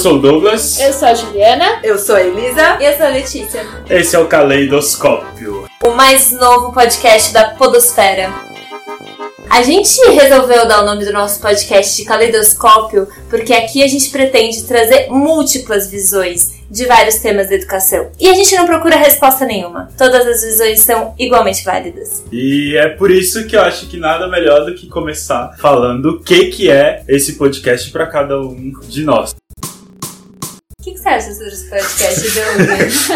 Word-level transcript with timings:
Eu 0.00 0.04
sou 0.04 0.14
o 0.16 0.18
Douglas. 0.18 0.80
Eu 0.80 0.94
sou 0.94 1.08
a 1.08 1.12
Juliana. 1.12 1.78
Eu 1.84 1.98
sou 1.98 2.16
a 2.16 2.22
Elisa. 2.22 2.78
E 2.80 2.86
eu 2.86 2.96
sou 2.96 3.04
a 3.04 3.10
Letícia. 3.10 3.66
Esse 3.90 4.16
é 4.16 4.18
o 4.18 4.26
Caleidoscópio. 4.26 5.66
O 5.84 5.90
mais 5.90 6.32
novo 6.32 6.72
podcast 6.72 7.34
da 7.34 7.50
Podosfera. 7.50 8.32
A 9.50 9.62
gente 9.62 10.00
resolveu 10.12 10.66
dar 10.66 10.82
o 10.82 10.86
nome 10.86 11.04
do 11.04 11.12
nosso 11.12 11.38
podcast 11.38 11.94
de 11.94 12.06
Caleidoscópio 12.06 13.08
porque 13.28 13.52
aqui 13.52 13.82
a 13.82 13.86
gente 13.86 14.08
pretende 14.08 14.62
trazer 14.62 15.08
múltiplas 15.10 15.90
visões 15.90 16.52
de 16.70 16.86
vários 16.86 17.16
temas 17.16 17.50
da 17.50 17.56
educação. 17.56 18.10
E 18.18 18.26
a 18.26 18.32
gente 18.32 18.56
não 18.56 18.64
procura 18.64 18.96
resposta 18.96 19.44
nenhuma. 19.44 19.90
Todas 19.98 20.26
as 20.26 20.42
visões 20.42 20.80
são 20.80 21.14
igualmente 21.18 21.62
válidas. 21.62 22.24
E 22.32 22.74
é 22.74 22.88
por 22.88 23.10
isso 23.10 23.46
que 23.46 23.54
eu 23.54 23.60
acho 23.60 23.86
que 23.86 23.98
nada 23.98 24.26
melhor 24.28 24.64
do 24.64 24.74
que 24.74 24.86
começar 24.86 25.54
falando 25.58 26.06
o 26.06 26.20
que, 26.20 26.46
que 26.46 26.70
é 26.70 27.04
esse 27.06 27.34
podcast 27.34 27.90
para 27.90 28.06
cada 28.06 28.40
um 28.40 28.72
de 28.88 29.04
nós. 29.04 29.38
O 30.80 30.82
que, 30.82 30.92
que 30.92 30.98
você 30.98 31.08
acha 31.10 31.34
sobre 31.34 31.48
esse 31.48 31.68
podcast, 31.68 32.30
Douglas? 32.30 33.08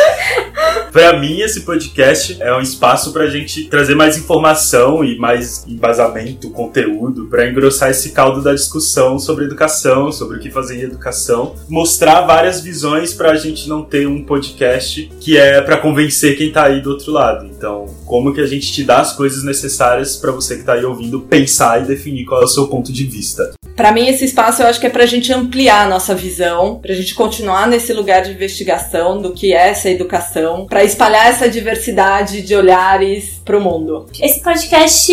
Para 0.90 1.20
mim, 1.20 1.40
esse 1.40 1.60
podcast 1.60 2.40
é 2.40 2.56
um 2.56 2.60
espaço 2.62 3.12
para 3.12 3.24
a 3.24 3.30
gente 3.30 3.64
trazer 3.68 3.94
mais 3.94 4.16
informação 4.16 5.04
e 5.04 5.18
mais 5.18 5.62
embasamento, 5.68 6.48
conteúdo, 6.48 7.26
para 7.26 7.46
engrossar 7.46 7.90
esse 7.90 8.12
caldo 8.12 8.42
da 8.42 8.54
discussão 8.54 9.18
sobre 9.18 9.44
educação, 9.44 10.10
sobre 10.10 10.38
o 10.38 10.40
que 10.40 10.50
fazer 10.50 10.78
em 10.78 10.84
educação, 10.84 11.54
mostrar 11.68 12.22
várias 12.22 12.62
visões 12.62 13.12
para 13.12 13.32
a 13.32 13.36
gente 13.36 13.68
não 13.68 13.84
ter 13.84 14.08
um 14.08 14.24
podcast 14.24 15.10
que 15.20 15.36
é 15.36 15.60
para 15.60 15.76
convencer 15.76 16.38
quem 16.38 16.50
tá 16.50 16.64
aí 16.64 16.80
do 16.80 16.88
outro 16.88 17.12
lado. 17.12 17.44
Então, 17.44 17.94
como 18.06 18.32
que 18.32 18.40
a 18.40 18.46
gente 18.46 18.72
te 18.72 18.84
dá 18.84 19.00
as 19.00 19.12
coisas 19.12 19.44
necessárias 19.44 20.16
para 20.16 20.32
você 20.32 20.56
que 20.56 20.64
tá 20.64 20.72
aí 20.72 20.84
ouvindo 20.84 21.20
pensar 21.20 21.82
e 21.82 21.86
definir 21.86 22.24
qual 22.24 22.40
é 22.40 22.44
o 22.44 22.48
seu 22.48 22.68
ponto 22.68 22.90
de 22.90 23.04
vista. 23.04 23.52
Para 23.76 23.92
mim, 23.92 24.06
esse 24.08 24.24
espaço 24.24 24.62
eu 24.62 24.66
acho 24.66 24.80
que 24.80 24.86
é 24.86 24.90
para 24.90 25.04
a 25.04 25.06
gente 25.06 25.32
ampliar 25.32 25.86
a 25.86 25.88
nossa 25.88 26.14
visão, 26.14 26.78
para 26.80 26.92
a 26.92 26.94
gente 26.94 27.14
continuar 27.14 27.66
nesse 27.66 27.92
lugar 27.92 28.22
de 28.22 28.30
investigação 28.30 29.20
do 29.20 29.32
que 29.32 29.52
é 29.52 29.70
essa 29.70 29.88
educação, 29.88 30.66
para 30.66 30.84
espalhar 30.84 31.28
essa 31.28 31.48
diversidade 31.48 32.42
de 32.42 32.54
olhares 32.54 33.40
para 33.44 33.56
o 33.56 33.60
mundo. 33.60 34.06
Esse 34.20 34.40
podcast 34.40 35.12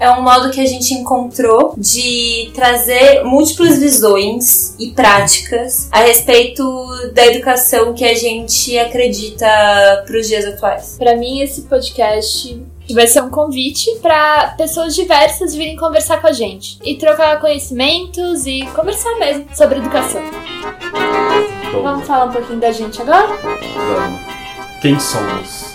é 0.00 0.10
um 0.10 0.22
modo 0.22 0.50
que 0.50 0.60
a 0.60 0.66
gente 0.66 0.92
encontrou 0.94 1.74
de 1.76 2.50
trazer 2.54 3.22
múltiplas 3.24 3.78
visões 3.78 4.74
e 4.78 4.90
práticas 4.90 5.88
a 5.90 6.00
respeito 6.00 6.64
da 7.12 7.26
educação 7.26 7.94
que 7.94 8.04
a 8.04 8.14
gente 8.14 8.76
acredita 8.78 9.46
para 10.06 10.18
os 10.18 10.26
dias 10.26 10.44
atuais. 10.44 10.96
Para 10.98 11.16
mim, 11.16 11.40
esse 11.40 11.62
podcast 11.62 12.62
vai 12.92 13.06
ser 13.06 13.22
um 13.22 13.30
convite 13.30 13.88
para 14.02 14.48
pessoas 14.58 14.94
diversas 14.94 15.54
virem 15.54 15.76
conversar 15.76 16.20
com 16.20 16.26
a 16.26 16.32
gente 16.32 16.78
e 16.84 16.96
trocar 16.96 17.40
conhecimentos 17.40 18.46
e 18.46 18.66
conversar 18.74 19.14
mesmo 19.18 19.46
sobre 19.54 19.78
educação. 19.78 20.22
Bom, 21.72 21.82
Vamos 21.82 22.06
falar 22.06 22.26
um 22.26 22.32
pouquinho 22.32 22.60
da 22.60 22.70
gente 22.72 23.00
agora? 23.00 23.28
vamos. 23.28 24.20
Quem 24.82 24.98
somos? 25.00 25.74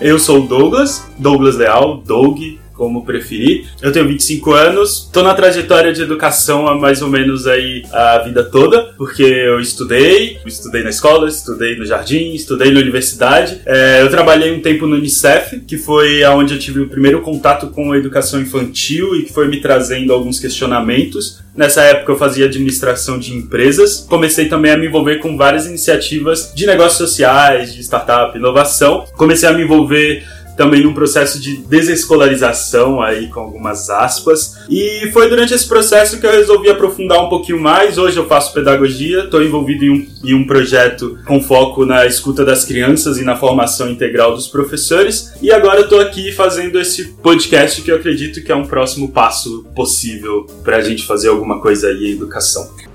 Eu 0.00 0.18
sou 0.18 0.40
o 0.42 0.48
Douglas, 0.48 1.06
Douglas 1.18 1.56
Leal, 1.56 1.98
Doug, 1.98 2.38
como 2.80 3.04
preferir. 3.04 3.66
Eu 3.82 3.92
tenho 3.92 4.08
25 4.08 4.54
anos, 4.54 5.10
tô 5.12 5.22
na 5.22 5.34
trajetória 5.34 5.92
de 5.92 6.00
educação 6.00 6.66
há 6.66 6.74
mais 6.74 7.02
ou 7.02 7.10
menos 7.10 7.46
aí 7.46 7.82
a 7.92 8.22
vida 8.24 8.42
toda, 8.42 8.94
porque 8.96 9.22
eu 9.22 9.60
estudei, 9.60 10.38
estudei 10.46 10.82
na 10.82 10.88
escola, 10.88 11.28
estudei 11.28 11.76
no 11.76 11.84
jardim, 11.84 12.32
estudei 12.32 12.72
na 12.72 12.80
universidade. 12.80 13.60
É, 13.66 14.00
eu 14.00 14.08
trabalhei 14.08 14.50
um 14.50 14.62
tempo 14.62 14.86
no 14.86 14.96
Unicef, 14.96 15.60
que 15.60 15.76
foi 15.76 16.24
aonde 16.24 16.54
eu 16.54 16.58
tive 16.58 16.80
o 16.80 16.88
primeiro 16.88 17.20
contato 17.20 17.66
com 17.66 17.92
a 17.92 17.98
educação 17.98 18.40
infantil 18.40 19.14
e 19.14 19.24
que 19.24 19.32
foi 19.34 19.46
me 19.46 19.60
trazendo 19.60 20.14
alguns 20.14 20.40
questionamentos. 20.40 21.40
Nessa 21.54 21.82
época 21.82 22.12
eu 22.12 22.16
fazia 22.16 22.46
administração 22.46 23.18
de 23.18 23.34
empresas. 23.34 24.06
Comecei 24.08 24.48
também 24.48 24.72
a 24.72 24.78
me 24.78 24.86
envolver 24.86 25.16
com 25.16 25.36
várias 25.36 25.66
iniciativas 25.66 26.50
de 26.54 26.64
negócios 26.64 26.96
sociais, 26.96 27.74
de 27.74 27.82
startup, 27.82 28.38
inovação. 28.38 29.04
Comecei 29.18 29.46
a 29.46 29.52
me 29.52 29.64
envolver 29.64 30.24
também 30.56 30.82
num 30.82 30.92
processo 30.92 31.40
de 31.40 31.56
desescolarização 31.56 33.00
aí 33.00 33.28
com 33.28 33.40
algumas 33.40 33.90
aspas. 33.90 34.56
E 34.68 35.10
foi 35.12 35.28
durante 35.28 35.54
esse 35.54 35.66
processo 35.66 36.20
que 36.20 36.26
eu 36.26 36.30
resolvi 36.30 36.68
aprofundar 36.68 37.24
um 37.24 37.28
pouquinho 37.28 37.60
mais. 37.60 37.98
Hoje 37.98 38.16
eu 38.16 38.26
faço 38.26 38.52
pedagogia, 38.52 39.24
estou 39.24 39.42
envolvido 39.42 39.84
em 39.84 39.90
um, 39.90 40.06
em 40.24 40.34
um 40.34 40.46
projeto 40.46 41.18
com 41.26 41.40
foco 41.40 41.84
na 41.86 42.06
escuta 42.06 42.44
das 42.44 42.64
crianças 42.64 43.18
e 43.18 43.24
na 43.24 43.36
formação 43.36 43.90
integral 43.90 44.34
dos 44.34 44.48
professores. 44.48 45.32
E 45.40 45.50
agora 45.50 45.80
eu 45.80 45.84
estou 45.84 46.00
aqui 46.00 46.32
fazendo 46.32 46.78
esse 46.80 47.12
podcast 47.22 47.82
que 47.82 47.90
eu 47.90 47.96
acredito 47.96 48.42
que 48.42 48.52
é 48.52 48.56
um 48.56 48.66
próximo 48.66 49.10
passo 49.10 49.64
possível 49.74 50.46
para 50.62 50.76
a 50.76 50.82
gente 50.82 51.06
fazer 51.06 51.28
alguma 51.28 51.60
coisa 51.60 51.88
aí 51.88 52.10
em 52.10 52.12
educação. 52.12 52.89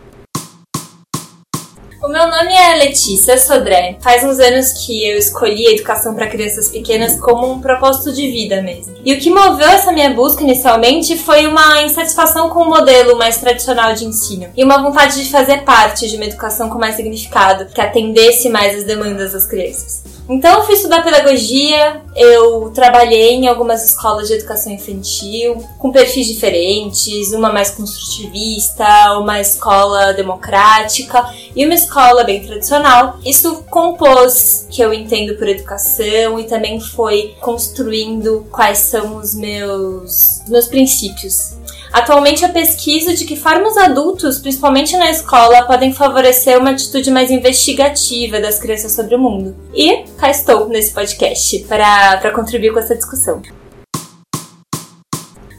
O 2.05 2.07
meu 2.07 2.27
nome 2.27 2.53
é 2.53 2.75
Letícia 2.75 3.35
Sodré. 3.35 3.97
Faz 3.99 4.23
uns 4.23 4.37
anos 4.37 4.85
que 4.85 5.09
eu 5.09 5.17
escolhi 5.17 5.65
a 5.65 5.71
educação 5.71 6.13
para 6.13 6.27
crianças 6.27 6.69
pequenas 6.69 7.19
como 7.19 7.51
um 7.51 7.59
propósito 7.59 8.13
de 8.13 8.29
vida 8.29 8.61
mesmo. 8.61 8.93
E 9.03 9.11
o 9.11 9.19
que 9.19 9.31
moveu 9.31 9.67
essa 9.67 9.91
minha 9.91 10.11
busca 10.11 10.43
inicialmente 10.43 11.17
foi 11.17 11.47
uma 11.47 11.81
insatisfação 11.81 12.51
com 12.51 12.59
o 12.59 12.69
modelo 12.69 13.17
mais 13.17 13.37
tradicional 13.37 13.95
de 13.95 14.05
ensino 14.05 14.49
e 14.55 14.63
uma 14.63 14.83
vontade 14.83 15.19
de 15.19 15.31
fazer 15.31 15.63
parte 15.63 16.07
de 16.07 16.15
uma 16.15 16.25
educação 16.25 16.69
com 16.69 16.77
mais 16.77 16.95
significado, 16.95 17.65
que 17.73 17.81
atendesse 17.81 18.49
mais 18.49 18.77
as 18.77 18.83
demandas 18.83 19.33
das 19.33 19.47
crianças. 19.47 20.03
Então 20.27 20.59
eu 20.59 20.63
fui 20.63 20.73
estudar 20.73 21.03
pedagogia, 21.03 22.01
eu 22.15 22.71
trabalhei 22.73 23.35
em 23.35 23.47
algumas 23.47 23.85
escolas 23.85 24.27
de 24.27 24.33
educação 24.33 24.73
infantil, 24.73 25.63
com 25.77 25.91
perfis 25.91 26.25
diferentes, 26.25 27.31
uma 27.31 27.53
mais 27.53 27.69
construtivista, 27.69 28.85
uma 29.19 29.39
escola 29.39 30.13
democrática 30.13 31.31
e 31.55 31.63
uma 31.63 31.75
escola 31.75 32.23
bem 32.23 32.43
tradicional. 32.43 33.19
Isso 33.23 33.63
compôs 33.69 34.67
que 34.71 34.81
eu 34.81 34.91
entendo 34.91 35.35
por 35.35 35.47
educação 35.47 36.39
e 36.39 36.45
também 36.45 36.79
foi 36.79 37.35
construindo 37.39 38.47
quais 38.51 38.79
são 38.79 39.17
os 39.17 39.35
meus, 39.35 40.41
meus 40.47 40.65
princípios. 40.65 41.53
Atualmente 41.95 42.43
eu 42.43 42.49
pesquiso 42.49 43.15
de 43.15 43.23
que 43.23 43.37
forma 43.37 43.69
os 43.69 43.77
adultos, 43.77 44.37
principalmente 44.39 44.97
na 44.97 45.09
escola, 45.09 45.63
podem 45.63 45.93
favorecer 45.93 46.59
uma 46.59 46.71
atitude 46.71 47.09
mais 47.09 47.31
investigativa 47.31 48.37
das 48.37 48.59
crianças 48.59 48.91
sobre 48.91 49.15
o 49.15 49.17
mundo. 49.17 49.55
E 49.73 50.03
cá 50.17 50.29
estou 50.29 50.67
nesse 50.67 50.93
podcast 50.93 51.59
para 51.59 52.31
contribuir 52.31 52.73
com 52.73 52.79
essa 52.79 52.97
discussão. 52.97 53.41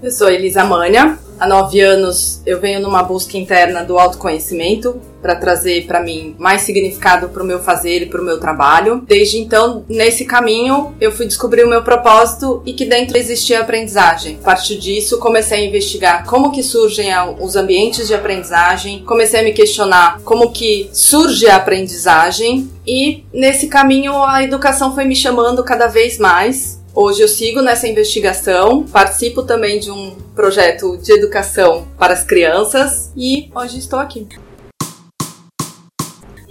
Eu 0.06 0.12
sou 0.12 0.30
Elisa 0.30 0.62
Mânia. 0.62 1.18
Há 1.36 1.48
nove 1.48 1.80
anos 1.80 2.40
eu 2.46 2.60
venho 2.60 2.78
numa 2.78 3.02
busca 3.02 3.36
interna 3.36 3.82
do 3.82 3.98
autoconhecimento 3.98 5.00
para 5.20 5.34
trazer 5.34 5.84
para 5.84 6.00
mim 6.00 6.36
mais 6.38 6.62
significado 6.62 7.28
para 7.28 7.42
o 7.42 7.44
meu 7.44 7.58
fazer 7.58 8.02
e 8.02 8.06
para 8.06 8.22
o 8.22 8.24
meu 8.24 8.38
trabalho. 8.38 9.02
Desde 9.04 9.38
então, 9.38 9.84
nesse 9.88 10.24
caminho, 10.24 10.94
eu 11.00 11.10
fui 11.10 11.26
descobrir 11.26 11.64
o 11.64 11.68
meu 11.68 11.82
propósito 11.82 12.62
e 12.64 12.72
que 12.72 12.84
dentro 12.84 13.18
existia 13.18 13.58
aprendizagem. 13.58 14.38
A 14.40 14.44
partir 14.44 14.78
disso, 14.78 15.18
comecei 15.18 15.58
a 15.58 15.66
investigar 15.66 16.24
como 16.24 16.52
que 16.52 16.62
surgem 16.62 17.08
os 17.40 17.56
ambientes 17.56 18.06
de 18.06 18.14
aprendizagem, 18.14 19.02
comecei 19.02 19.40
a 19.40 19.42
me 19.42 19.52
questionar 19.52 20.20
como 20.24 20.52
que 20.52 20.88
surge 20.92 21.48
a 21.48 21.56
aprendizagem 21.56 22.70
e 22.86 23.24
nesse 23.32 23.66
caminho 23.66 24.22
a 24.22 24.40
educação 24.44 24.94
foi 24.94 25.04
me 25.04 25.16
chamando 25.16 25.64
cada 25.64 25.88
vez 25.88 26.16
mais 26.16 26.76
Hoje 26.98 27.20
eu 27.20 27.28
sigo 27.28 27.60
nessa 27.60 27.86
investigação, 27.86 28.82
participo 28.84 29.42
também 29.42 29.78
de 29.78 29.90
um 29.90 30.16
projeto 30.34 30.96
de 30.96 31.12
educação 31.12 31.86
para 31.98 32.14
as 32.14 32.24
crianças 32.24 33.12
e 33.14 33.50
hoje 33.54 33.78
estou 33.78 33.98
aqui. 33.98 34.26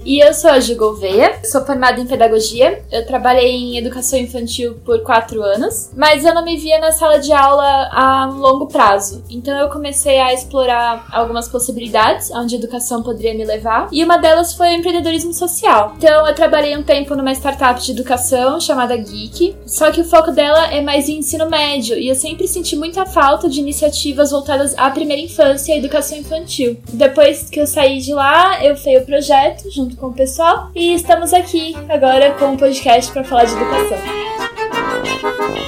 E 0.06 0.24
eu 0.24 0.36
sou 0.36 0.52
a 0.52 0.60
Gi 0.60 0.76
Gouveia, 0.76 1.40
sou 1.46 1.66
formada 1.66 2.00
em 2.00 2.06
pedagogia. 2.06 2.84
Eu 2.92 3.08
trabalhei 3.08 3.50
em 3.50 3.78
educação 3.80 4.20
infantil 4.20 4.76
por 4.86 5.02
quatro 5.02 5.42
anos, 5.42 5.90
mas 5.98 6.24
eu 6.24 6.32
não 6.32 6.46
me 6.46 6.58
via 6.58 6.80
na 6.80 6.92
sala 6.92 7.18
de 7.18 7.34
aula 7.34 7.90
a 7.92 8.28
longo 8.28 8.68
prazo. 8.68 9.24
Então 9.32 9.58
eu 9.58 9.68
comecei 9.68 10.20
a 10.20 10.32
explorar 10.32 11.08
algumas 11.12 11.48
possibilidades 11.48 12.30
onde 12.30 12.54
a 12.54 12.60
educação 12.60 13.02
poderia 13.02 13.34
me 13.34 13.44
levar, 13.44 13.88
e 13.92 14.04
uma 14.04 14.18
delas 14.18 14.54
foi 14.54 14.68
o 14.68 14.74
empreendedorismo 14.74 15.34
social. 15.34 15.96
Então 15.98 16.28
eu 16.28 16.36
trabalhei 16.36 16.78
um 16.78 16.84
tempo 16.84 17.16
numa 17.16 17.32
startup 17.32 17.82
de 17.82 17.92
educação 17.92 18.62
chamada 18.62 18.96
Geek, 18.96 19.56
só 19.66 19.92
que 19.92 20.02
o 20.02 20.06
foco 20.06 20.32
dela 20.32 20.72
é 20.72 20.82
mais 20.82 21.10
em 21.10 21.18
ensino 21.18 21.50
médio, 21.50 21.98
e 21.98 22.10
eu 22.10 22.16
sempre 22.16 22.48
senti 22.48 22.76
muita 22.76 23.08
falta 23.08 23.50
de 23.50 23.60
iniciativas 23.60 24.30
voltadas 24.30 24.76
à 24.78 24.92
primeira 24.92 25.24
infância 25.24 25.74
e 25.74 25.80
educação 25.80 26.16
infantil. 26.16 26.78
Depois 26.94 27.50
que 27.50 27.60
eu 27.60 27.66
saí 27.66 27.98
de 27.98 28.14
lá, 28.14 28.64
eu 28.64 28.78
fei 28.78 28.98
o 28.98 29.06
projeto 29.06 29.68
junto 29.72 29.95
com 29.96 30.08
o 30.08 30.14
pessoal 30.14 30.70
e 30.76 30.94
estamos 30.94 31.34
aqui 31.34 31.76
agora 31.90 32.34
com 32.34 32.48
um 32.48 32.58
podcast 32.58 33.12
para 33.12 33.24
falar 33.24 33.46
de 33.46 33.54
educação. 33.54 33.98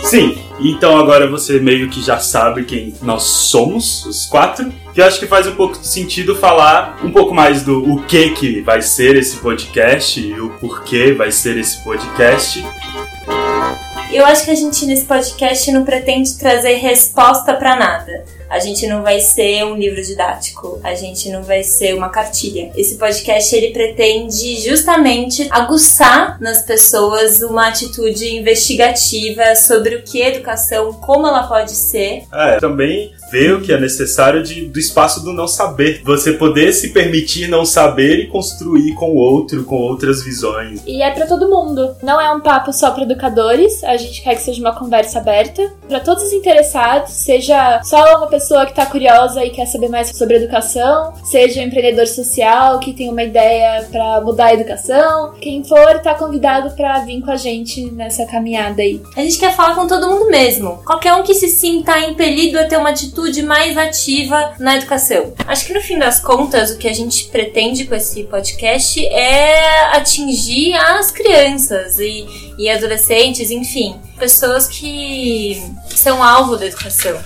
Sim, 0.03 0.37
então 0.59 0.97
agora 0.97 1.29
você 1.29 1.59
meio 1.59 1.89
que 1.89 2.01
já 2.01 2.19
sabe 2.19 2.63
quem 2.63 2.93
nós 3.01 3.23
somos, 3.23 4.05
os 4.05 4.25
quatro. 4.25 4.71
Que 4.93 5.01
eu 5.01 5.05
acho 5.05 5.19
que 5.19 5.27
faz 5.27 5.47
um 5.47 5.55
pouco 5.55 5.77
de 5.77 5.87
sentido 5.87 6.35
falar 6.35 6.99
um 7.03 7.11
pouco 7.11 7.33
mais 7.33 7.63
do 7.63 7.83
o 7.91 8.03
que 8.03 8.29
que 8.31 8.61
vai 8.61 8.81
ser 8.81 9.15
esse 9.15 9.37
podcast 9.37 10.19
e 10.19 10.39
o 10.39 10.49
porquê 10.59 11.13
vai 11.13 11.31
ser 11.31 11.57
esse 11.57 11.83
podcast. 11.83 12.63
Eu 14.11 14.25
acho 14.25 14.45
que 14.45 14.51
a 14.51 14.55
gente 14.55 14.85
nesse 14.85 15.05
podcast 15.05 15.69
não 15.71 15.83
pretende 15.83 16.37
trazer 16.37 16.75
resposta 16.75 17.53
para 17.53 17.75
nada. 17.75 18.36
A 18.49 18.59
gente 18.59 18.87
não 18.87 19.03
vai 19.03 19.19
ser 19.19 19.63
um 19.65 19.75
livro 19.75 20.01
didático, 20.01 20.79
a 20.83 20.95
gente 20.95 21.29
não 21.29 21.43
vai 21.43 21.63
ser 21.63 21.93
uma 21.93 22.09
cartilha. 22.09 22.71
Esse 22.75 22.97
podcast 22.97 23.53
ele 23.53 23.71
pretende 23.71 24.61
justamente 24.61 25.47
aguçar 25.51 26.39
nas 26.39 26.63
pessoas 26.63 27.41
uma 27.41 27.67
atitude 27.67 28.35
investigativa 28.35 29.55
sobre 29.55 29.95
o 29.95 30.03
que 30.03 30.21
é 30.21 30.35
educação, 30.35 30.93
como 30.93 31.27
ela 31.27 31.43
pode 31.43 31.71
ser. 31.71 32.23
É, 32.33 32.57
também 32.57 33.13
ver 33.29 33.53
o 33.53 33.61
que 33.61 33.73
é 33.73 33.79
necessário 33.79 34.41
de, 34.41 34.65
do 34.65 34.79
espaço 34.79 35.23
do 35.23 35.33
não 35.33 35.47
saber. 35.47 36.01
Você 36.03 36.33
poder 36.33 36.71
se 36.71 36.93
permitir 36.93 37.47
não 37.47 37.65
saber 37.65 38.19
e 38.19 38.27
construir 38.27 38.93
com 38.95 39.11
o 39.11 39.15
outro, 39.15 39.65
com 39.65 39.75
outras 39.75 40.23
visões. 40.23 40.81
E 40.85 41.01
é 41.01 41.11
para 41.11 41.27
todo 41.27 41.49
mundo. 41.49 41.95
Não 42.01 42.19
é 42.19 42.31
um 42.31 42.39
papo 42.39 42.71
só 42.71 42.91
para 42.91 43.03
educadores. 43.03 43.83
A 43.83 43.97
gente 43.97 44.21
quer 44.21 44.35
que 44.35 44.41
seja 44.41 44.61
uma 44.61 44.77
conversa 44.77 45.19
aberta 45.19 45.69
para 45.87 45.99
todos 45.99 46.23
os 46.23 46.33
interessados, 46.33 47.11
seja 47.11 47.81
só 47.83 48.17
uma 48.17 48.27
pessoa 48.27 48.36
que 48.65 48.73
tá 48.73 48.85
curiosa 48.85 49.43
e 49.43 49.49
quer 49.49 49.65
saber 49.65 49.89
mais 49.89 50.09
sobre 50.15 50.37
educação, 50.37 51.13
seja 51.25 51.59
um 51.59 51.63
empreendedor 51.63 52.07
social 52.07 52.79
que 52.79 52.93
tem 52.93 53.09
uma 53.09 53.23
ideia 53.23 53.87
para 53.91 54.21
mudar 54.21 54.47
a 54.47 54.53
educação. 54.53 55.33
Quem 55.41 55.63
for 55.63 55.99
tá 55.99 56.13
convidado 56.15 56.75
para 56.75 56.99
vir 56.99 57.21
com 57.21 57.31
a 57.31 57.35
gente 57.35 57.89
nessa 57.91 58.25
caminhada 58.25 58.81
aí. 58.81 59.01
A 59.15 59.21
gente 59.21 59.37
quer 59.37 59.55
falar 59.55 59.75
com 59.75 59.87
todo 59.87 60.09
mundo 60.09 60.29
mesmo. 60.29 60.81
Qualquer 60.85 61.13
um 61.13 61.23
que 61.23 61.33
se 61.33 61.47
sinta 61.47 61.97
impelido 61.99 62.59
a 62.59 62.65
ter 62.65 62.77
uma 62.77 62.89
atitude 62.89 63.41
mais 63.41 63.77
ativa 63.77 64.53
na 64.59 64.77
educação. 64.77 65.33
Acho 65.47 65.65
que 65.65 65.73
no 65.73 65.81
fim 65.81 65.97
das 65.97 66.19
contas, 66.19 66.71
o 66.71 66.77
que 66.77 66.87
a 66.87 66.93
gente 66.93 67.27
pretende 67.27 67.85
com 67.85 67.95
esse 67.95 68.23
podcast 68.23 69.05
é 69.07 69.95
atingir 69.95 70.73
as 70.73 71.11
crianças 71.11 71.99
e, 71.99 72.25
e 72.57 72.69
adolescentes, 72.69 73.51
enfim, 73.51 73.95
pessoas 74.17 74.67
que 74.67 75.61
são 75.89 76.23
alvo 76.23 76.57
da 76.57 76.65
educação. 76.65 77.17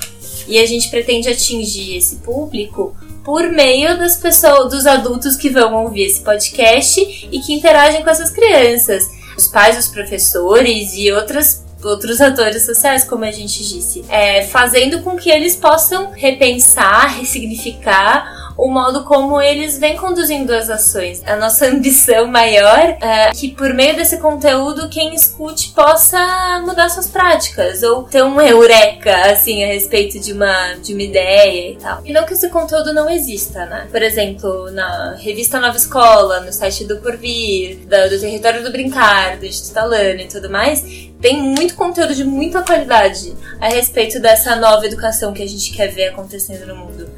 E 0.47 0.59
a 0.59 0.65
gente 0.65 0.89
pretende 0.89 1.29
atingir 1.29 1.97
esse 1.97 2.17
público 2.17 2.95
por 3.23 3.43
meio 3.49 3.97
das 3.97 4.17
pessoas, 4.17 4.71
dos 4.71 4.85
adultos 4.85 5.35
que 5.35 5.49
vão 5.49 5.83
ouvir 5.83 6.03
esse 6.03 6.21
podcast 6.21 6.99
e 7.31 7.39
que 7.39 7.53
interagem 7.53 8.03
com 8.03 8.09
essas 8.09 8.31
crianças. 8.31 9.03
Os 9.37 9.47
pais, 9.47 9.77
os 9.77 9.87
professores 9.87 10.93
e 10.95 11.11
outras 11.11 11.63
outros 11.83 12.21
atores 12.21 12.63
sociais, 12.63 13.03
como 13.03 13.25
a 13.25 13.31
gente 13.31 13.57
disse, 13.67 14.05
é, 14.07 14.43
fazendo 14.43 15.01
com 15.01 15.17
que 15.17 15.31
eles 15.31 15.55
possam 15.55 16.11
repensar, 16.11 17.17
ressignificar 17.17 18.40
o 18.61 18.69
modo 18.69 19.03
como 19.03 19.41
eles 19.41 19.79
vêm 19.79 19.97
conduzindo 19.97 20.53
as 20.53 20.69
ações. 20.69 21.23
A 21.25 21.35
nossa 21.35 21.65
ambição 21.73 22.27
maior 22.27 22.95
é 23.01 23.31
que 23.31 23.49
por 23.49 23.73
meio 23.73 23.95
desse 23.95 24.17
conteúdo 24.17 24.87
quem 24.87 25.15
escute 25.15 25.71
possa 25.71 26.61
mudar 26.63 26.87
suas 26.89 27.07
práticas 27.07 27.81
ou 27.81 28.03
ter 28.03 28.23
um 28.23 28.39
eureka 28.39 29.31
assim 29.31 29.63
a 29.63 29.67
respeito 29.67 30.19
de 30.19 30.31
uma 30.31 30.75
de 30.75 30.93
uma 30.93 31.01
ideia 31.01 31.71
e 31.71 31.75
tal. 31.77 32.01
E 32.05 32.13
não 32.13 32.23
que 32.23 32.33
esse 32.33 32.49
conteúdo 32.49 32.93
não 32.93 33.09
exista, 33.09 33.65
né? 33.65 33.87
Por 33.89 34.03
exemplo, 34.03 34.69
na 34.69 35.15
revista 35.15 35.59
Nova 35.59 35.75
Escola, 35.75 36.41
no 36.41 36.53
site 36.53 36.85
do 36.85 36.97
Porvir, 36.97 37.77
do, 37.77 38.09
do 38.09 38.19
Território 38.19 38.63
do 38.63 38.71
Brincar, 38.71 39.37
do 39.37 39.45
Instituto 39.45 39.73
Talano 39.73 40.19
e 40.19 40.27
tudo 40.27 40.51
mais, 40.51 40.83
tem 41.19 41.41
muito 41.41 41.75
conteúdo 41.75 42.13
de 42.13 42.23
muita 42.23 42.61
qualidade 42.61 43.33
a 43.59 43.69
respeito 43.69 44.19
dessa 44.19 44.55
nova 44.55 44.85
educação 44.85 45.33
que 45.33 45.41
a 45.41 45.47
gente 45.47 45.71
quer 45.71 45.87
ver 45.87 46.09
acontecendo 46.09 46.65
no 46.67 46.75
mundo. 46.75 47.09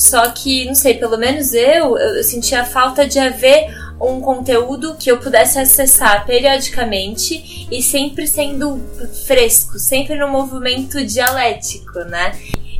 Só 0.00 0.30
que, 0.30 0.64
não 0.64 0.74
sei, 0.74 0.94
pelo 0.94 1.18
menos 1.18 1.52
eu, 1.52 1.98
eu 1.98 2.24
senti 2.24 2.54
a 2.54 2.64
falta 2.64 3.06
de 3.06 3.18
haver 3.18 3.68
um 4.00 4.18
conteúdo 4.18 4.96
que 4.98 5.10
eu 5.10 5.18
pudesse 5.18 5.58
acessar 5.58 6.24
periodicamente 6.24 7.68
e 7.70 7.82
sempre 7.82 8.26
sendo 8.26 8.80
fresco, 9.26 9.78
sempre 9.78 10.16
no 10.16 10.26
movimento 10.26 11.04
dialético, 11.04 11.98
né? 12.06 12.32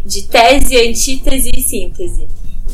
De 0.02 0.22
tese, 0.22 0.78
antítese 0.78 1.50
e 1.54 1.60
síntese, 1.60 2.26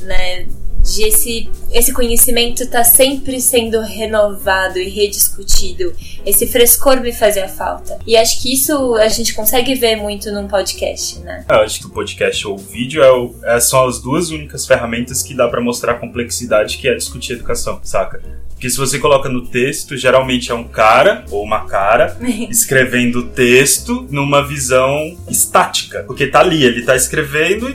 né? 0.03 0.47
de 0.87 1.03
esse, 1.03 1.51
esse 1.73 1.93
conhecimento 1.93 2.69
tá 2.71 2.85
sempre 2.85 3.41
sendo 3.41 3.81
renovado 3.81 4.79
e 4.79 4.89
rediscutido. 4.89 5.93
Esse 6.25 6.47
frescor 6.47 7.01
me 7.01 7.13
fazia 7.13 7.49
falta. 7.49 7.99
E 8.07 8.17
acho 8.17 8.41
que 8.41 8.53
isso 8.53 8.95
a 8.95 9.09
gente 9.09 9.35
consegue 9.35 9.75
ver 9.75 9.97
muito 9.97 10.31
num 10.31 10.47
podcast, 10.47 11.19
né? 11.21 11.45
Eu 11.49 11.57
acho 11.57 11.81
que 11.81 11.87
o 11.87 11.91
podcast 11.91 12.47
ou 12.47 12.55
o 12.55 12.59
vídeo 12.59 13.03
é, 13.03 13.11
o, 13.11 13.35
é 13.45 13.59
são 13.59 13.85
as 13.87 14.01
duas 14.01 14.31
únicas 14.31 14.67
ferramentas 14.67 15.23
que 15.23 15.35
dá 15.35 15.49
para 15.49 15.61
mostrar 15.61 15.93
a 15.93 15.97
complexidade 15.97 16.79
que 16.79 16.89
é 16.89 16.95
discutir 16.95 17.33
educação, 17.33 17.81
saca? 17.83 18.23
Porque 18.51 18.71
se 18.71 18.79
você 18.79 18.99
coloca 18.99 19.29
no 19.29 19.47
texto, 19.47 19.97
geralmente 19.97 20.51
é 20.51 20.55
um 20.55 20.65
cara 20.65 21.25
ou 21.31 21.43
uma 21.43 21.67
cara 21.67 22.17
escrevendo 22.49 23.19
o 23.19 23.29
texto 23.29 24.07
numa 24.11 24.47
visão 24.47 25.19
estática. 25.29 26.05
Porque 26.07 26.27
tá 26.27 26.41
ali, 26.41 26.65
ele 26.65 26.83
tá 26.83 26.97
escrevendo 26.97 27.69
e 27.69 27.75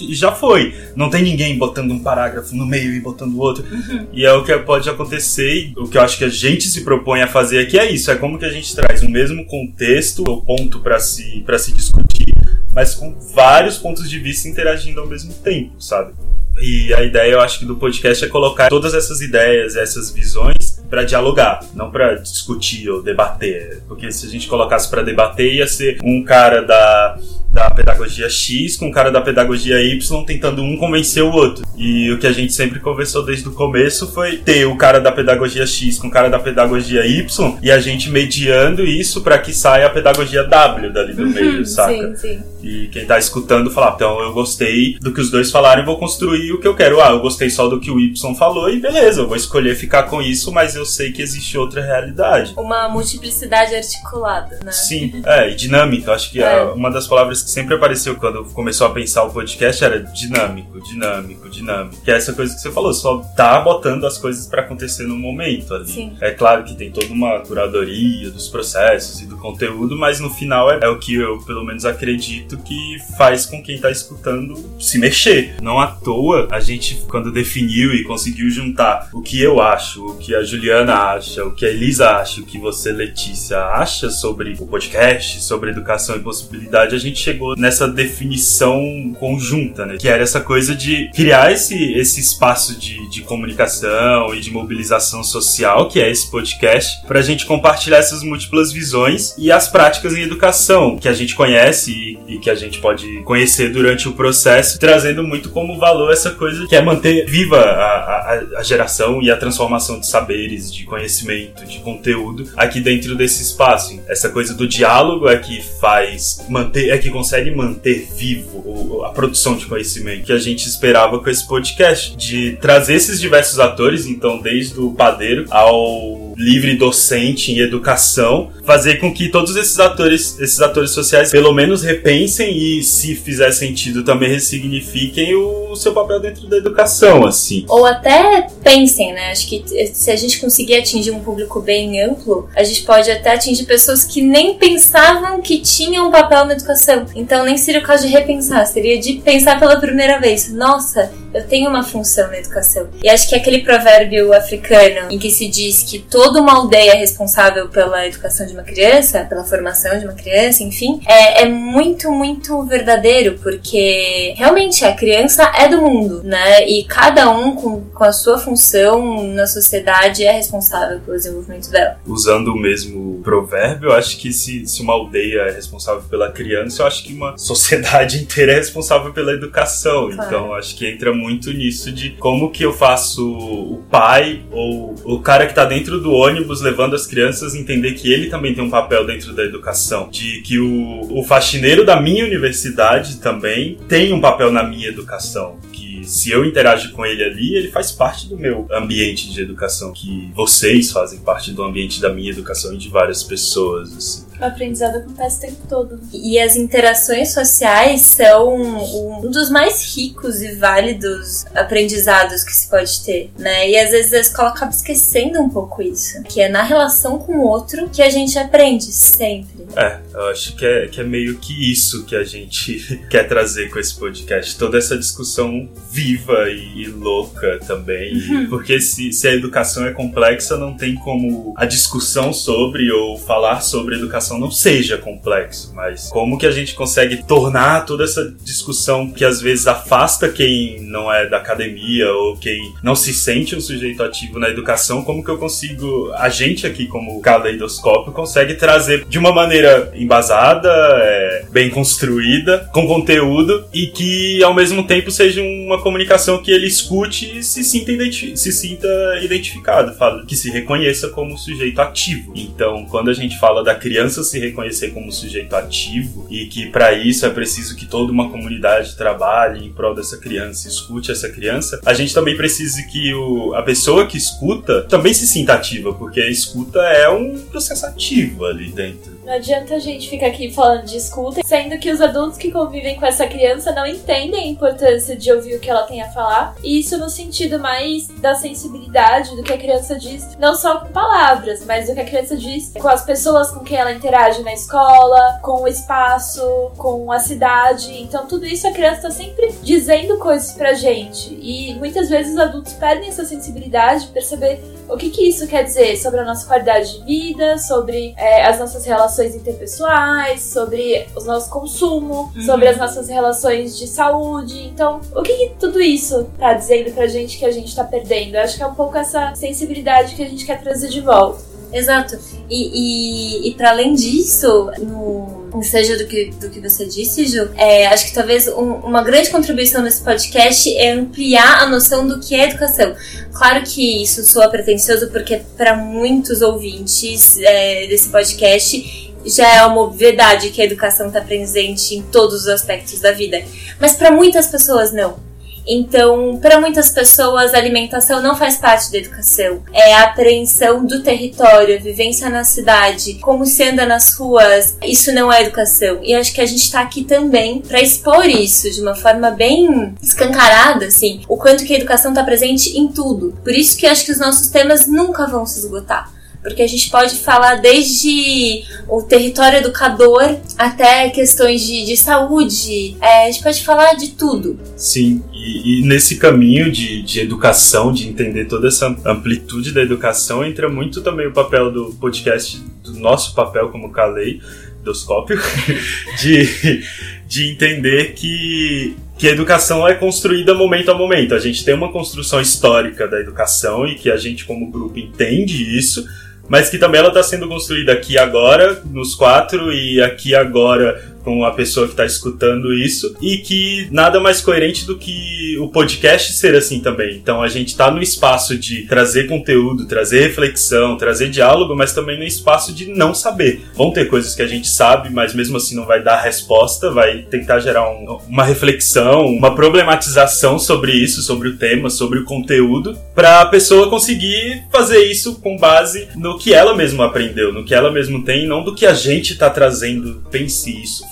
e 0.00 0.14
já 0.14 0.32
foi. 0.32 0.74
Não 0.94 1.10
tem 1.10 1.22
ninguém 1.22 1.56
botando 1.58 1.92
um 1.92 1.98
parágrafo 1.98 2.54
no 2.54 2.66
meio 2.66 2.94
e 2.94 3.00
botando 3.00 3.38
outro. 3.38 3.64
Uhum. 3.64 4.06
E 4.12 4.24
é 4.24 4.32
o 4.32 4.44
que 4.44 4.56
pode 4.58 4.88
acontecer. 4.88 5.54
E 5.54 5.74
o 5.76 5.88
que 5.88 5.96
eu 5.96 6.02
acho 6.02 6.18
que 6.18 6.24
a 6.24 6.28
gente 6.28 6.68
se 6.68 6.82
propõe 6.82 7.22
a 7.22 7.28
fazer 7.28 7.58
aqui 7.60 7.78
é 7.78 7.90
isso: 7.90 8.10
é 8.10 8.16
como 8.16 8.38
que 8.38 8.44
a 8.44 8.52
gente 8.52 8.74
traz 8.74 9.02
o 9.02 9.08
mesmo 9.08 9.44
contexto 9.46 10.24
ou 10.26 10.42
ponto 10.42 10.80
para 10.80 10.98
se, 10.98 11.42
pra 11.46 11.58
se 11.58 11.72
discutir, 11.72 12.32
mas 12.72 12.94
com 12.94 13.14
vários 13.34 13.78
pontos 13.78 14.08
de 14.08 14.18
vista 14.18 14.48
interagindo 14.48 15.00
ao 15.00 15.06
mesmo 15.06 15.32
tempo, 15.34 15.72
sabe? 15.78 16.12
E 16.60 16.92
a 16.92 17.02
ideia, 17.02 17.32
eu 17.32 17.40
acho 17.40 17.58
que 17.58 17.64
do 17.64 17.76
podcast 17.76 18.24
é 18.24 18.28
colocar 18.28 18.68
todas 18.68 18.92
essas 18.92 19.20
ideias, 19.20 19.76
essas 19.76 20.10
visões 20.10 20.69
para 20.90 21.04
dialogar, 21.04 21.60
não 21.74 21.90
para 21.90 22.16
discutir 22.16 22.90
ou 22.90 23.00
debater. 23.00 23.82
Porque 23.86 24.10
se 24.10 24.26
a 24.26 24.28
gente 24.28 24.48
colocasse 24.48 24.90
para 24.90 25.02
debater, 25.02 25.54
ia 25.54 25.66
ser 25.66 25.98
um 26.02 26.24
cara 26.24 26.62
da 26.62 27.16
da 27.52 27.68
pedagogia 27.68 28.28
X 28.30 28.76
com 28.76 28.88
o 28.88 28.92
cara 28.92 29.10
da 29.10 29.20
pedagogia 29.20 29.82
Y 29.82 30.24
tentando 30.24 30.62
um 30.62 30.76
convencer 30.76 31.22
o 31.22 31.32
outro. 31.32 31.64
E 31.76 32.10
o 32.12 32.18
que 32.18 32.26
a 32.26 32.32
gente 32.32 32.52
sempre 32.52 32.78
conversou 32.78 33.24
desde 33.24 33.48
o 33.48 33.52
começo 33.52 34.06
foi 34.12 34.36
ter 34.36 34.66
o 34.66 34.76
cara 34.76 35.00
da 35.00 35.10
pedagogia 35.10 35.66
X 35.66 35.98
com 35.98 36.06
o 36.06 36.10
cara 36.10 36.28
da 36.28 36.38
pedagogia 36.38 37.04
Y 37.04 37.58
e 37.60 37.70
a 37.70 37.80
gente 37.80 38.08
mediando 38.08 38.84
isso 38.84 39.22
para 39.22 39.38
que 39.38 39.52
saia 39.52 39.86
a 39.86 39.90
pedagogia 39.90 40.44
W 40.44 40.92
dali 40.92 41.12
do 41.12 41.24
uhum, 41.24 41.30
meio, 41.30 41.66
saca? 41.66 41.92
Sim, 41.92 42.16
sim. 42.16 42.42
E 42.62 42.88
quem 42.88 43.06
tá 43.06 43.18
escutando 43.18 43.70
falar, 43.70 43.94
então 43.94 44.20
eu 44.20 44.32
gostei 44.32 44.98
do 45.00 45.12
que 45.12 45.20
os 45.20 45.30
dois 45.30 45.50
falaram 45.50 45.82
e 45.82 45.86
vou 45.86 45.98
construir 45.98 46.52
o 46.52 46.60
que 46.60 46.66
eu 46.66 46.74
quero. 46.74 47.00
Ah, 47.00 47.10
eu 47.10 47.20
gostei 47.20 47.50
só 47.50 47.68
do 47.68 47.80
que 47.80 47.90
o 47.90 47.98
Y 47.98 48.34
falou 48.34 48.68
e 48.68 48.80
beleza, 48.80 49.20
eu 49.20 49.28
vou 49.28 49.36
escolher 49.36 49.74
ficar 49.74 50.04
com 50.04 50.20
isso, 50.20 50.52
mas 50.52 50.74
eu 50.74 50.84
sei 50.84 51.12
que 51.12 51.22
existe 51.22 51.56
outra 51.56 51.82
realidade. 51.82 52.54
Uma 52.56 52.88
multiplicidade 52.88 53.74
articulada, 53.74 54.60
né? 54.64 54.72
Sim, 54.72 55.22
é, 55.24 55.50
e 55.50 55.54
dinâmica. 55.54 56.12
Acho 56.12 56.30
que 56.30 56.42
é. 56.42 56.62
uma 56.64 56.90
das 56.90 57.06
palavras 57.06 57.42
que 57.42 57.50
sempre 57.50 57.74
apareceu 57.74 58.16
quando 58.16 58.44
começou 58.52 58.86
a 58.86 58.90
pensar 58.90 59.24
o 59.24 59.30
podcast 59.30 59.82
era 59.82 60.00
dinâmico, 60.00 60.80
dinâmico, 60.80 61.48
dinâmico. 61.48 62.02
Que 62.02 62.10
é 62.10 62.16
essa 62.16 62.32
coisa 62.32 62.54
que 62.54 62.60
você 62.60 62.70
falou, 62.70 62.92
só 62.92 63.18
tá 63.36 63.60
botando 63.60 64.04
as 64.04 64.18
coisas 64.18 64.46
para 64.46 64.62
acontecer 64.62 65.04
no 65.04 65.16
momento 65.16 65.74
ali. 65.74 65.88
Sim. 65.88 66.16
É 66.20 66.30
claro 66.30 66.64
que 66.64 66.74
tem 66.74 66.90
toda 66.90 67.12
uma 67.12 67.40
curadoria 67.40 68.30
dos 68.30 68.48
processos 68.48 69.20
e 69.20 69.26
do 69.26 69.36
conteúdo, 69.36 69.96
mas 69.96 70.20
no 70.20 70.30
final 70.30 70.70
é, 70.70 70.80
é 70.82 70.88
o 70.88 70.98
que 70.98 71.14
eu, 71.14 71.38
pelo 71.44 71.64
menos, 71.64 71.84
acredito 71.84 72.49
que 72.58 72.96
faz 73.16 73.46
com 73.46 73.62
quem 73.62 73.78
tá 73.78 73.90
escutando 73.90 74.54
se 74.78 74.98
mexer. 74.98 75.56
Não 75.62 75.78
à 75.78 75.86
toa, 75.86 76.48
a 76.50 76.60
gente, 76.60 77.02
quando 77.08 77.32
definiu 77.32 77.94
e 77.94 78.04
conseguiu 78.04 78.50
juntar 78.50 79.08
o 79.12 79.20
que 79.20 79.40
eu 79.40 79.60
acho, 79.60 80.04
o 80.04 80.16
que 80.16 80.34
a 80.34 80.42
Juliana 80.42 80.94
acha, 80.94 81.44
o 81.44 81.52
que 81.52 81.64
a 81.64 81.70
Elisa 81.70 82.10
acha, 82.10 82.40
o 82.40 82.44
que 82.44 82.58
você, 82.58 82.92
Letícia, 82.92 83.58
acha 83.58 84.10
sobre 84.10 84.56
o 84.58 84.66
podcast, 84.66 85.42
sobre 85.42 85.70
educação 85.70 86.16
e 86.16 86.20
possibilidade, 86.20 86.94
a 86.94 86.98
gente 86.98 87.18
chegou 87.18 87.56
nessa 87.56 87.86
definição 87.86 88.80
conjunta, 89.18 89.86
né? 89.86 89.96
Que 89.98 90.08
era 90.08 90.22
essa 90.22 90.40
coisa 90.40 90.74
de 90.74 91.10
criar 91.14 91.52
esse, 91.52 91.92
esse 91.92 92.20
espaço 92.20 92.78
de, 92.78 93.08
de 93.10 93.22
comunicação 93.22 94.34
e 94.34 94.40
de 94.40 94.50
mobilização 94.50 95.22
social, 95.22 95.88
que 95.88 96.00
é 96.00 96.10
esse 96.10 96.30
podcast, 96.30 97.06
para 97.06 97.20
a 97.20 97.22
gente 97.22 97.46
compartilhar 97.46 97.98
essas 97.98 98.22
múltiplas 98.22 98.72
visões 98.72 99.34
e 99.38 99.50
as 99.50 99.68
práticas 99.68 100.14
em 100.14 100.22
educação 100.22 100.98
que 100.98 101.08
a 101.08 101.12
gente 101.12 101.34
conhece 101.34 101.92
e, 101.92 102.34
e 102.34 102.38
que 102.40 102.50
a 102.50 102.54
gente 102.54 102.80
pode 102.80 103.22
conhecer 103.22 103.70
durante 103.70 104.08
o 104.08 104.12
processo, 104.12 104.78
trazendo 104.78 105.22
muito 105.22 105.50
como 105.50 105.78
valor 105.78 106.12
essa 106.12 106.30
coisa 106.30 106.66
que 106.66 106.74
é 106.74 106.82
manter 106.82 107.26
viva 107.26 107.58
a, 107.58 108.34
a, 108.34 108.42
a 108.58 108.62
geração 108.62 109.22
e 109.22 109.30
a 109.30 109.36
transformação 109.36 110.00
de 110.00 110.06
saberes, 110.06 110.72
de 110.72 110.84
conhecimento, 110.84 111.64
de 111.64 111.78
conteúdo 111.80 112.48
aqui 112.56 112.80
dentro 112.80 113.14
desse 113.14 113.42
espaço. 113.42 114.00
Essa 114.08 114.28
coisa 114.28 114.54
do 114.54 114.66
diálogo 114.66 115.28
é 115.28 115.36
que 115.36 115.62
faz 115.80 116.44
manter, 116.48 116.90
é 116.90 116.98
que 116.98 117.10
consegue 117.10 117.50
manter 117.50 118.08
vivo 118.16 119.04
a 119.04 119.10
produção 119.10 119.56
de 119.56 119.66
conhecimento 119.66 120.24
que 120.24 120.32
a 120.32 120.38
gente 120.38 120.66
esperava 120.66 121.18
com 121.18 121.30
esse 121.30 121.46
podcast, 121.46 122.16
de 122.16 122.56
trazer 122.60 122.94
esses 122.94 123.20
diversos 123.20 123.58
atores, 123.58 124.06
então 124.06 124.38
desde 124.40 124.78
o 124.80 124.92
padeiro 124.92 125.44
ao 125.50 126.29
livre 126.40 126.74
docente 126.74 127.52
em 127.52 127.58
educação, 127.58 128.50
fazer 128.64 128.96
com 128.96 129.12
que 129.12 129.28
todos 129.28 129.54
esses 129.56 129.78
atores, 129.78 130.38
esses 130.40 130.60
atores 130.60 130.90
sociais, 130.90 131.30
pelo 131.30 131.52
menos 131.52 131.82
repensem 131.82 132.56
e, 132.56 132.82
se 132.82 133.14
fizer 133.14 133.50
sentido, 133.52 134.02
também 134.02 134.30
ressignifiquem 134.30 135.34
o 135.34 135.76
seu 135.76 135.92
papel 135.92 136.18
dentro 136.18 136.46
da 136.46 136.56
educação, 136.56 137.26
assim. 137.26 137.64
Ou 137.68 137.84
até 137.84 138.46
pensem, 138.62 139.12
né? 139.12 139.30
Acho 139.30 139.46
que 139.48 139.62
se 139.92 140.10
a 140.10 140.16
gente 140.16 140.40
conseguir 140.40 140.76
atingir 140.76 141.10
um 141.10 141.20
público 141.20 141.60
bem 141.60 142.02
amplo, 142.02 142.48
a 142.56 142.64
gente 142.64 142.82
pode 142.82 143.10
até 143.10 143.34
atingir 143.34 143.64
pessoas 143.64 144.04
que 144.04 144.22
nem 144.22 144.54
pensavam 144.54 145.42
que 145.42 145.58
tinham 145.58 146.08
um 146.08 146.10
papel 146.10 146.46
na 146.46 146.54
educação. 146.54 147.06
Então 147.14 147.44
nem 147.44 147.58
seria 147.58 147.80
o 147.80 147.84
caso 147.84 148.06
de 148.06 148.12
repensar, 148.12 148.66
seria 148.66 148.98
de 148.98 149.14
pensar 149.14 149.58
pela 149.58 149.78
primeira 149.78 150.18
vez. 150.18 150.52
Nossa, 150.52 151.12
eu 151.34 151.46
tenho 151.46 151.68
uma 151.68 151.82
função 151.82 152.28
na 152.28 152.38
educação. 152.38 152.88
E 153.02 153.08
acho 153.08 153.28
que 153.28 153.34
aquele 153.34 153.60
provérbio 153.60 154.32
africano 154.32 155.10
em 155.10 155.18
que 155.18 155.30
se 155.30 155.48
diz 155.48 155.82
que 155.82 155.98
toda 156.30 156.42
uma 156.42 156.54
aldeia 156.54 156.94
responsável 156.94 157.68
pela 157.68 158.06
educação 158.06 158.46
de 158.46 158.52
uma 158.52 158.62
criança, 158.62 159.24
pela 159.24 159.42
formação 159.42 159.98
de 159.98 160.04
uma 160.04 160.14
criança, 160.14 160.62
enfim, 160.62 161.00
é, 161.04 161.42
é 161.42 161.48
muito, 161.48 162.12
muito 162.12 162.62
verdadeiro, 162.62 163.36
porque 163.42 164.32
realmente 164.36 164.84
a 164.84 164.94
criança 164.94 165.50
é 165.58 165.66
do 165.66 165.82
mundo, 165.82 166.22
né? 166.22 166.64
E 166.68 166.84
cada 166.84 167.28
um 167.30 167.56
com, 167.56 167.80
com 167.80 168.04
a 168.04 168.12
sua 168.12 168.38
função 168.38 169.24
na 169.24 169.44
sociedade 169.44 170.22
é 170.22 170.30
responsável 170.30 171.00
pelo 171.00 171.16
desenvolvimento 171.16 171.68
dela. 171.68 171.98
Usando 172.06 172.52
o 172.52 172.56
mesmo 172.56 173.19
provérbio, 173.20 173.90
eu 173.90 173.92
acho 173.92 174.18
que 174.18 174.32
se, 174.32 174.66
se 174.66 174.82
uma 174.82 174.92
aldeia 174.92 175.42
é 175.42 175.52
responsável 175.52 176.02
pela 176.08 176.30
criança, 176.30 176.82
eu 176.82 176.86
acho 176.86 177.04
que 177.04 177.12
uma 177.12 177.36
sociedade 177.38 178.22
inteira 178.22 178.52
é 178.52 178.56
responsável 178.56 179.12
pela 179.12 179.32
educação. 179.32 180.10
Claro. 180.10 180.26
Então, 180.26 180.54
acho 180.54 180.76
que 180.76 180.86
entra 180.86 181.12
muito 181.12 181.52
nisso 181.52 181.92
de 181.92 182.10
como 182.10 182.50
que 182.50 182.64
eu 182.64 182.72
faço 182.72 183.26
o 183.28 183.82
pai 183.90 184.42
ou 184.50 184.94
o 185.04 185.20
cara 185.20 185.46
que 185.46 185.52
está 185.52 185.64
dentro 185.64 186.00
do 186.00 186.12
ônibus 186.12 186.60
levando 186.60 186.94
as 186.94 187.06
crianças 187.06 187.54
entender 187.54 187.94
que 187.94 188.12
ele 188.12 188.28
também 188.28 188.54
tem 188.54 188.64
um 188.64 188.70
papel 188.70 189.06
dentro 189.06 189.32
da 189.32 189.44
educação, 189.44 190.08
de 190.10 190.40
que 190.42 190.58
o, 190.58 191.18
o 191.18 191.24
faxineiro 191.24 191.84
da 191.84 192.00
minha 192.00 192.24
universidade 192.24 193.16
também 193.18 193.78
tem 193.88 194.12
um 194.12 194.20
papel 194.20 194.50
na 194.50 194.62
minha 194.62 194.88
educação, 194.88 195.58
se 196.04 196.30
eu 196.30 196.44
interajo 196.44 196.92
com 196.92 197.04
ele 197.04 197.22
ali, 197.24 197.54
ele 197.54 197.70
faz 197.70 197.92
parte 197.92 198.28
do 198.28 198.36
meu 198.36 198.66
ambiente 198.70 199.30
de 199.30 199.40
educação, 199.40 199.92
que 199.92 200.30
vocês 200.34 200.90
fazem 200.90 201.20
parte 201.20 201.52
do 201.52 201.62
ambiente 201.62 202.00
da 202.00 202.12
minha 202.12 202.30
educação 202.30 202.74
e 202.74 202.78
de 202.78 202.88
várias 202.88 203.22
pessoas, 203.22 203.96
assim. 203.96 204.26
O 204.40 204.44
aprendizado 204.44 204.96
acontece 204.96 205.36
o 205.36 205.40
tempo 205.40 205.66
todo. 205.68 206.00
E 206.12 206.38
as 206.38 206.56
interações 206.56 207.34
sociais 207.34 208.00
são 208.00 208.54
um 208.54 209.30
dos 209.30 209.50
mais 209.50 209.94
ricos 209.94 210.40
e 210.40 210.54
válidos 210.54 211.44
aprendizados 211.54 212.42
que 212.42 212.52
se 212.52 212.68
pode 212.68 213.04
ter, 213.04 213.30
né? 213.38 213.68
E 213.68 213.76
às 213.76 213.90
vezes 213.90 214.12
a 214.14 214.20
escola 214.20 214.48
acaba 214.48 214.70
esquecendo 214.70 215.40
um 215.40 215.50
pouco 215.50 215.82
isso, 215.82 216.22
que 216.22 216.40
é 216.40 216.48
na 216.48 216.62
relação 216.62 217.18
com 217.18 217.38
o 217.38 217.46
outro 217.46 217.90
que 217.90 218.00
a 218.00 218.08
gente 218.08 218.38
aprende 218.38 218.84
sempre. 218.84 219.59
É, 219.76 219.98
eu 220.12 220.26
acho 220.28 220.56
que 220.56 220.66
é, 220.66 220.88
que 220.88 221.00
é 221.00 221.04
meio 221.04 221.38
que 221.38 221.70
isso 221.70 222.04
que 222.04 222.16
a 222.16 222.24
gente 222.24 223.00
quer 223.08 223.24
trazer 223.24 223.70
com 223.70 223.78
esse 223.78 223.98
podcast. 223.98 224.56
Toda 224.58 224.78
essa 224.78 224.96
discussão 224.96 225.68
viva 225.90 226.48
e, 226.50 226.82
e 226.82 226.86
louca 226.86 227.58
também. 227.66 228.14
Uhum. 228.14 228.46
Porque 228.48 228.80
se, 228.80 229.12
se 229.12 229.28
a 229.28 229.34
educação 229.34 229.84
é 229.84 229.92
complexa, 229.92 230.56
não 230.56 230.76
tem 230.76 230.94
como 230.96 231.54
a 231.56 231.66
discussão 231.66 232.32
sobre 232.32 232.90
ou 232.90 233.18
falar 233.18 233.60
sobre 233.60 233.96
educação 233.96 234.38
não 234.38 234.50
seja 234.50 234.98
complexo, 234.98 235.72
mas 235.74 236.08
como 236.08 236.38
que 236.38 236.46
a 236.46 236.50
gente 236.50 236.74
consegue 236.74 237.22
tornar 237.24 237.84
toda 237.84 238.04
essa 238.04 238.34
discussão 238.42 239.10
que 239.10 239.24
às 239.24 239.40
vezes 239.40 239.66
afasta 239.66 240.28
quem 240.28 240.80
não 240.82 241.12
é 241.12 241.26
da 241.26 241.36
academia 241.36 242.10
ou 242.12 242.36
quem 242.36 242.58
não 242.82 242.94
se 242.94 243.12
sente 243.12 243.54
um 243.54 243.60
sujeito 243.60 244.02
ativo 244.02 244.38
na 244.38 244.48
educação, 244.48 245.02
como 245.04 245.24
que 245.24 245.30
eu 245.30 245.38
consigo, 245.38 246.10
a 246.14 246.28
gente 246.28 246.66
aqui 246.66 246.86
como 246.86 247.20
caleidoscópio 247.20 248.12
consegue 248.12 248.54
trazer 248.54 249.04
de 249.04 249.18
uma 249.18 249.32
maneira 249.32 249.59
embasada, 249.94 250.68
é, 250.70 251.44
bem 251.50 251.70
construída, 251.70 252.68
com 252.72 252.86
conteúdo 252.86 253.66
e 253.72 253.86
que 253.88 254.42
ao 254.42 254.54
mesmo 254.54 254.84
tempo 254.86 255.10
seja 255.10 255.42
uma 255.42 255.80
comunicação 255.80 256.42
que 256.42 256.50
ele 256.50 256.66
escute 256.66 257.38
e 257.38 257.42
se 257.42 257.62
sinta, 257.62 257.92
identi 257.92 258.36
se 258.36 258.52
sinta 258.52 258.88
identificado, 259.22 259.94
que 260.26 260.36
se 260.36 260.50
reconheça 260.50 261.08
como 261.08 261.36
sujeito 261.36 261.80
ativo. 261.80 262.32
Então, 262.34 262.86
quando 262.86 263.10
a 263.10 263.14
gente 263.14 263.38
fala 263.38 263.62
da 263.62 263.74
criança 263.74 263.90
criança 263.90 264.22
se 264.22 264.38
reconhecer 264.38 264.90
como 264.90 265.12
sujeito 265.12 265.54
ativo 265.54 266.26
e 266.30 266.46
que 266.46 266.66
para 266.66 266.92
isso 266.92 267.26
é 267.26 267.30
preciso 267.30 267.76
que 267.76 267.86
toda 267.86 268.12
uma 268.12 268.30
comunidade 268.30 268.96
trabalhe 268.96 269.66
em 269.66 269.72
prol 269.72 269.94
dessa 269.94 270.16
criança, 270.16 270.68
escute 270.68 271.10
essa 271.10 271.28
criança, 271.28 271.80
a 271.84 271.92
gente 271.92 272.14
também 272.14 272.36
precisa 272.36 272.82
que 272.84 273.12
o, 273.12 273.54
a 273.54 273.62
pessoa 273.62 274.06
que 274.06 274.16
escuta 274.16 274.82
também 274.82 275.12
se 275.12 275.26
sinta 275.26 275.54
ativa, 275.54 275.92
porque 275.92 276.20
a 276.20 276.30
escuta 276.30 276.80
é 276.80 277.08
um 277.08 277.38
processo 277.40 277.84
ativo 277.86 278.44
ali 278.44 278.70
dentro. 278.70 279.19
Não 279.30 279.36
adianta 279.36 279.76
a 279.76 279.78
gente 279.78 280.10
ficar 280.10 280.26
aqui 280.26 280.50
falando 280.50 280.86
de 280.86 280.96
escuta, 280.96 281.40
sendo 281.44 281.78
que 281.78 281.88
os 281.88 282.00
adultos 282.00 282.36
que 282.36 282.50
convivem 282.50 282.96
com 282.96 283.06
essa 283.06 283.28
criança 283.28 283.70
não 283.70 283.86
entendem 283.86 284.42
a 284.42 284.46
importância 284.48 285.14
de 285.14 285.30
ouvir 285.30 285.54
o 285.54 285.60
que 285.60 285.70
ela 285.70 285.84
tem 285.84 286.02
a 286.02 286.10
falar. 286.10 286.56
E 286.64 286.80
isso 286.80 286.98
no 286.98 287.08
sentido 287.08 287.56
mais 287.60 288.08
da 288.08 288.34
sensibilidade 288.34 289.36
do 289.36 289.44
que 289.44 289.52
a 289.52 289.56
criança 289.56 289.96
diz, 289.96 290.36
não 290.36 290.56
só 290.56 290.80
com 290.80 290.88
palavras, 290.88 291.64
mas 291.64 291.86
do 291.86 291.94
que 291.94 292.00
a 292.00 292.04
criança 292.04 292.36
diz 292.36 292.72
com 292.72 292.88
as 292.88 293.04
pessoas 293.04 293.52
com 293.52 293.60
quem 293.60 293.78
ela 293.78 293.92
interage 293.92 294.42
na 294.42 294.52
escola, 294.52 295.38
com 295.40 295.62
o 295.62 295.68
espaço, 295.68 296.72
com 296.76 297.12
a 297.12 297.20
cidade. 297.20 298.02
Então, 298.02 298.26
tudo 298.26 298.44
isso 298.44 298.66
a 298.66 298.72
criança 298.72 298.96
está 299.06 299.10
sempre 299.12 299.54
dizendo 299.62 300.18
coisas 300.18 300.50
pra 300.54 300.74
gente. 300.74 301.38
E 301.40 301.72
muitas 301.76 302.08
vezes 302.08 302.32
os 302.32 302.38
adultos 302.40 302.72
perdem 302.72 303.08
essa 303.08 303.24
sensibilidade 303.24 304.06
de 304.06 304.10
perceber 304.10 304.60
o 304.92 304.96
que, 304.96 305.10
que 305.10 305.28
isso 305.28 305.46
quer 305.46 305.64
dizer 305.64 305.96
sobre 305.96 306.20
a 306.20 306.24
nossa 306.24 306.46
qualidade 306.46 306.98
de 306.98 307.04
vida, 307.04 307.58
sobre 307.58 308.14
é, 308.16 308.44
as 308.46 308.58
nossas 308.58 308.84
relações 308.84 309.34
interpessoais, 309.34 310.42
sobre 310.42 311.06
o 311.16 311.24
nosso 311.24 311.50
consumo, 311.50 312.32
uhum. 312.34 312.42
sobre 312.42 312.68
as 312.68 312.76
nossas 312.76 313.08
relações 313.08 313.78
de 313.78 313.86
saúde. 313.86 314.66
Então, 314.66 315.00
o 315.14 315.22
que, 315.22 315.32
que 315.34 315.54
tudo 315.58 315.80
isso 315.80 316.28
tá 316.38 316.54
dizendo 316.54 316.92
pra 316.92 317.06
gente 317.06 317.38
que 317.38 317.44
a 317.44 317.50
gente 317.50 317.74
tá 317.74 317.84
perdendo? 317.84 318.36
Eu 318.36 318.42
acho 318.42 318.56
que 318.56 318.62
é 318.62 318.66
um 318.66 318.74
pouco 318.74 318.96
essa 318.96 319.34
sensibilidade 319.34 320.14
que 320.14 320.22
a 320.22 320.28
gente 320.28 320.44
quer 320.44 320.60
trazer 320.60 320.88
de 320.88 321.00
volta. 321.00 321.49
Exato. 321.72 322.18
E, 322.48 323.44
e, 323.44 323.48
e 323.48 323.54
para 323.54 323.70
além 323.70 323.94
disso, 323.94 324.70
no 324.78 325.40
seja 325.62 325.96
do 325.96 326.06
que, 326.06 326.30
do 326.40 326.48
que 326.48 326.60
você 326.60 326.86
disse, 326.86 327.26
Ju, 327.26 327.50
é, 327.56 327.86
acho 327.88 328.06
que 328.06 328.14
talvez 328.14 328.46
um, 328.48 328.74
uma 328.74 329.02
grande 329.02 329.30
contribuição 329.30 329.82
nesse 329.82 330.02
podcast 330.02 330.72
é 330.76 330.92
ampliar 330.92 331.62
a 331.62 331.66
noção 331.66 332.06
do 332.06 332.20
que 332.20 332.34
é 332.34 332.48
educação. 332.48 332.94
Claro 333.32 333.62
que 333.64 334.02
isso 334.02 334.22
soa 334.24 334.48
pretencioso, 334.48 335.10
porque 335.10 335.42
para 335.56 335.76
muitos 335.76 336.40
ouvintes 336.40 337.38
é, 337.38 337.86
desse 337.88 338.08
podcast 338.08 339.10
já 339.24 339.56
é 339.56 339.64
uma 339.64 339.82
obviedade 339.82 340.50
que 340.50 340.62
a 340.62 340.64
educação 340.64 341.08
está 341.08 341.20
presente 341.20 341.94
em 341.94 342.02
todos 342.02 342.42
os 342.42 342.48
aspectos 342.48 343.00
da 343.00 343.12
vida. 343.12 343.42
Mas 343.78 343.94
para 343.94 344.10
muitas 344.10 344.46
pessoas 344.46 344.92
não. 344.92 345.29
Então, 345.66 346.38
para 346.40 346.60
muitas 346.60 346.90
pessoas, 346.90 347.54
a 347.54 347.58
alimentação 347.58 348.22
não 348.22 348.36
faz 348.36 348.56
parte 348.56 348.90
da 348.90 348.98
educação. 348.98 349.62
É 349.72 349.94
a 349.94 350.04
apreensão 350.04 350.84
do 350.84 351.02
território, 351.02 351.76
a 351.76 351.80
vivência 351.80 352.28
na 352.28 352.44
cidade, 352.44 353.14
como 353.14 353.46
se 353.46 353.62
anda 353.62 353.86
nas 353.86 354.14
ruas. 354.14 354.76
Isso 354.82 355.12
não 355.12 355.32
é 355.32 355.42
educação. 355.42 356.00
E 356.02 356.14
acho 356.14 356.32
que 356.32 356.40
a 356.40 356.46
gente 356.46 356.62
está 356.62 356.80
aqui 356.80 357.04
também 357.04 357.60
para 357.60 357.80
expor 357.80 358.26
isso 358.26 358.70
de 358.70 358.80
uma 358.80 358.94
forma 358.94 359.30
bem 359.30 359.94
escancarada, 360.02 360.86
assim, 360.86 361.22
o 361.28 361.36
quanto 361.36 361.64
que 361.64 361.74
a 361.74 361.76
educação 361.76 362.10
está 362.10 362.24
presente 362.24 362.78
em 362.78 362.88
tudo. 362.88 363.36
Por 363.42 363.52
isso 363.52 363.76
que 363.76 363.86
acho 363.86 364.04
que 364.04 364.12
os 364.12 364.18
nossos 364.18 364.48
temas 364.48 364.86
nunca 364.86 365.26
vão 365.26 365.46
se 365.46 365.58
esgotar 365.58 366.19
porque 366.42 366.62
a 366.62 366.66
gente 366.66 366.90
pode 366.90 367.16
falar 367.16 367.56
desde 367.56 368.64
o 368.88 369.02
território 369.02 369.58
educador 369.58 370.38
até 370.56 371.10
questões 371.10 371.60
de, 371.60 371.84
de 371.84 371.96
saúde, 371.96 372.96
é, 373.00 373.24
a 373.24 373.30
gente 373.30 373.42
pode 373.42 373.62
falar 373.62 373.94
de 373.94 374.10
tudo. 374.10 374.58
Sim, 374.76 375.22
e, 375.32 375.80
e, 375.80 375.82
nesse 375.82 376.16
caminho 376.16 376.70
de, 376.70 377.02
de 377.02 377.20
educação, 377.20 377.92
de 377.92 378.08
entender 378.08 378.46
toda 378.46 378.68
essa 378.68 378.86
amplitude 379.04 379.72
da 379.72 379.82
educação, 379.82 380.44
entra 380.44 380.68
muito 380.68 381.02
também 381.02 381.26
o 381.26 381.32
papel 381.32 381.70
do 381.70 381.94
podcast, 382.00 382.58
do 382.82 382.98
nosso 382.98 383.34
papel 383.34 383.68
como 383.68 383.92
Calei, 383.92 384.40
doscópio, 384.82 385.38
de, 386.20 386.82
de 387.26 387.50
entender 387.50 388.14
que 388.14 388.96
que 389.20 389.28
a 389.28 389.32
educação 389.32 389.86
é 389.86 389.92
construída 389.92 390.54
momento 390.54 390.90
a 390.90 390.94
momento. 390.94 391.34
A 391.34 391.38
gente 391.38 391.62
tem 391.62 391.74
uma 391.74 391.92
construção 391.92 392.40
histórica 392.40 393.06
da 393.06 393.20
educação 393.20 393.86
e 393.86 393.94
que 393.94 394.10
a 394.10 394.16
gente, 394.16 394.46
como 394.46 394.70
grupo, 394.70 394.98
entende 394.98 395.76
isso, 395.76 396.08
mas 396.50 396.68
que 396.68 396.78
também 396.78 396.98
ela 396.98 397.10
está 397.10 397.22
sendo 397.22 397.46
construída 397.46 397.92
aqui 397.92 398.18
agora, 398.18 398.82
nos 398.86 399.14
quatro, 399.14 399.72
e 399.72 400.02
aqui 400.02 400.34
agora 400.34 401.00
com 401.22 401.44
a 401.44 401.52
pessoa 401.52 401.86
que 401.86 401.92
está 401.92 402.04
escutando 402.04 402.72
isso 402.72 403.14
e 403.20 403.38
que 403.38 403.88
nada 403.90 404.20
mais 404.20 404.40
coerente 404.40 404.86
do 404.86 404.96
que 404.96 405.56
o 405.58 405.68
podcast 405.68 406.32
ser 406.32 406.54
assim 406.54 406.80
também. 406.80 407.16
Então 407.16 407.42
a 407.42 407.48
gente 407.48 407.68
está 407.68 407.90
no 407.90 408.02
espaço 408.02 408.56
de 408.56 408.82
trazer 408.82 409.26
conteúdo, 409.26 409.86
trazer 409.86 410.20
reflexão, 410.20 410.96
trazer 410.96 411.30
diálogo, 411.30 411.74
mas 411.74 411.92
também 411.92 412.18
no 412.18 412.24
espaço 412.24 412.72
de 412.72 412.86
não 412.92 413.14
saber. 413.14 413.62
Vão 413.74 413.90
ter 413.90 414.08
coisas 414.08 414.34
que 414.34 414.42
a 414.42 414.46
gente 414.46 414.68
sabe, 414.68 415.10
mas 415.10 415.34
mesmo 415.34 415.56
assim 415.56 415.74
não 415.74 415.86
vai 415.86 416.02
dar 416.02 416.20
resposta, 416.20 416.90
vai 416.90 417.22
tentar 417.22 417.60
gerar 417.60 417.90
um, 417.90 418.18
uma 418.28 418.44
reflexão, 418.44 419.26
uma 419.26 419.54
problematização 419.54 420.58
sobre 420.58 420.92
isso, 420.92 421.22
sobre 421.22 421.48
o 421.48 421.56
tema, 421.56 421.90
sobre 421.90 422.18
o 422.18 422.24
conteúdo, 422.24 422.96
para 423.14 423.40
a 423.40 423.46
pessoa 423.46 423.90
conseguir 423.90 424.62
fazer 424.70 425.04
isso 425.04 425.40
com 425.40 425.56
base 425.56 426.08
no 426.16 426.38
que 426.38 426.54
ela 426.54 426.76
mesma 426.76 427.06
aprendeu, 427.06 427.52
no 427.52 427.64
que 427.64 427.74
ela 427.74 427.90
mesma 427.90 428.24
tem, 428.24 428.46
não 428.46 428.64
do 428.64 428.74
que 428.74 428.86
a 428.86 428.94
gente 428.94 429.32
está 429.32 429.50
trazendo. 429.50 430.22
Pense 430.30 430.70
isso, 430.70 431.04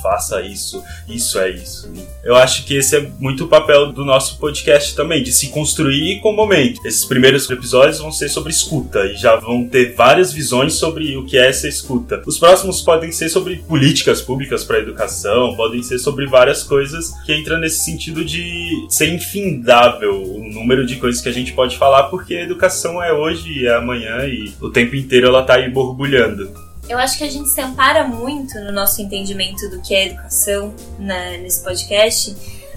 isso, 0.42 0.82
isso 1.08 1.38
é 1.38 1.50
isso. 1.50 1.90
Eu 2.24 2.36
acho 2.36 2.64
que 2.64 2.74
esse 2.74 2.96
é 2.96 3.10
muito 3.18 3.44
o 3.44 3.48
papel 3.48 3.92
do 3.92 4.04
nosso 4.04 4.38
podcast 4.38 4.94
também, 4.94 5.22
de 5.22 5.32
se 5.32 5.48
construir 5.48 6.20
com 6.20 6.30
o 6.30 6.36
momento. 6.36 6.80
Esses 6.86 7.04
primeiros 7.04 7.48
episódios 7.50 7.98
vão 7.98 8.12
ser 8.12 8.28
sobre 8.28 8.52
escuta 8.52 9.04
e 9.06 9.16
já 9.16 9.36
vão 9.36 9.66
ter 9.66 9.94
várias 9.94 10.32
visões 10.32 10.74
sobre 10.74 11.16
o 11.16 11.24
que 11.24 11.38
é 11.38 11.48
essa 11.48 11.68
escuta. 11.68 12.22
Os 12.26 12.38
próximos 12.38 12.80
podem 12.80 13.12
ser 13.12 13.28
sobre 13.28 13.56
políticas 13.56 14.20
públicas 14.20 14.64
para 14.64 14.78
educação, 14.78 15.54
podem 15.56 15.82
ser 15.82 15.98
sobre 15.98 16.26
várias 16.26 16.62
coisas 16.62 17.12
que 17.24 17.34
entram 17.34 17.58
nesse 17.58 17.84
sentido 17.84 18.24
de 18.24 18.86
ser 18.88 19.08
infindável 19.08 20.22
o 20.22 20.52
número 20.52 20.86
de 20.86 20.96
coisas 20.96 21.20
que 21.20 21.28
a 21.28 21.32
gente 21.32 21.52
pode 21.52 21.76
falar, 21.76 22.04
porque 22.04 22.34
a 22.34 22.42
educação 22.42 23.02
é 23.02 23.12
hoje 23.12 23.50
e 23.50 23.66
é 23.66 23.74
amanhã 23.74 24.26
e 24.26 24.52
o 24.60 24.70
tempo 24.70 24.96
inteiro 24.96 25.28
ela 25.28 25.42
tá 25.42 25.54
aí 25.54 25.70
borbulhando. 25.70 26.67
Eu 26.88 26.98
acho 26.98 27.18
que 27.18 27.24
a 27.24 27.30
gente 27.30 27.48
se 27.48 27.60
ampara 27.60 28.04
muito 28.04 28.58
no 28.60 28.72
nosso 28.72 29.02
entendimento 29.02 29.68
do 29.68 29.80
que 29.80 29.94
é 29.94 30.06
educação 30.06 30.74
né, 30.98 31.36
nesse 31.38 31.62
podcast 31.62 32.34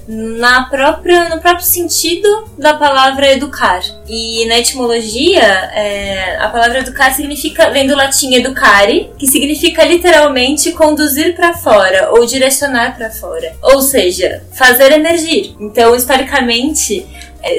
na 0.08 0.66
própria, 0.66 1.30
no 1.30 1.40
próprio 1.40 1.66
sentido 1.66 2.28
da 2.58 2.74
palavra 2.74 3.32
educar. 3.32 3.82
E 4.08 4.46
na 4.46 4.60
etimologia, 4.60 5.42
é, 5.42 6.38
a 6.38 6.50
palavra 6.50 6.80
educar 6.80 7.12
significa, 7.14 7.70
vem 7.70 7.88
do 7.88 7.96
latim 7.96 8.34
educare, 8.34 9.12
que 9.18 9.28
significa 9.28 9.86
literalmente 9.86 10.72
conduzir 10.72 11.36
para 11.36 11.54
fora 11.54 12.12
ou 12.12 12.26
direcionar 12.26 12.96
para 12.98 13.10
fora. 13.12 13.56
Ou 13.62 13.82
seja, 13.82 14.44
fazer 14.54 14.92
emergir. 14.92 15.56
Então, 15.60 15.96
historicamente, 15.96 17.06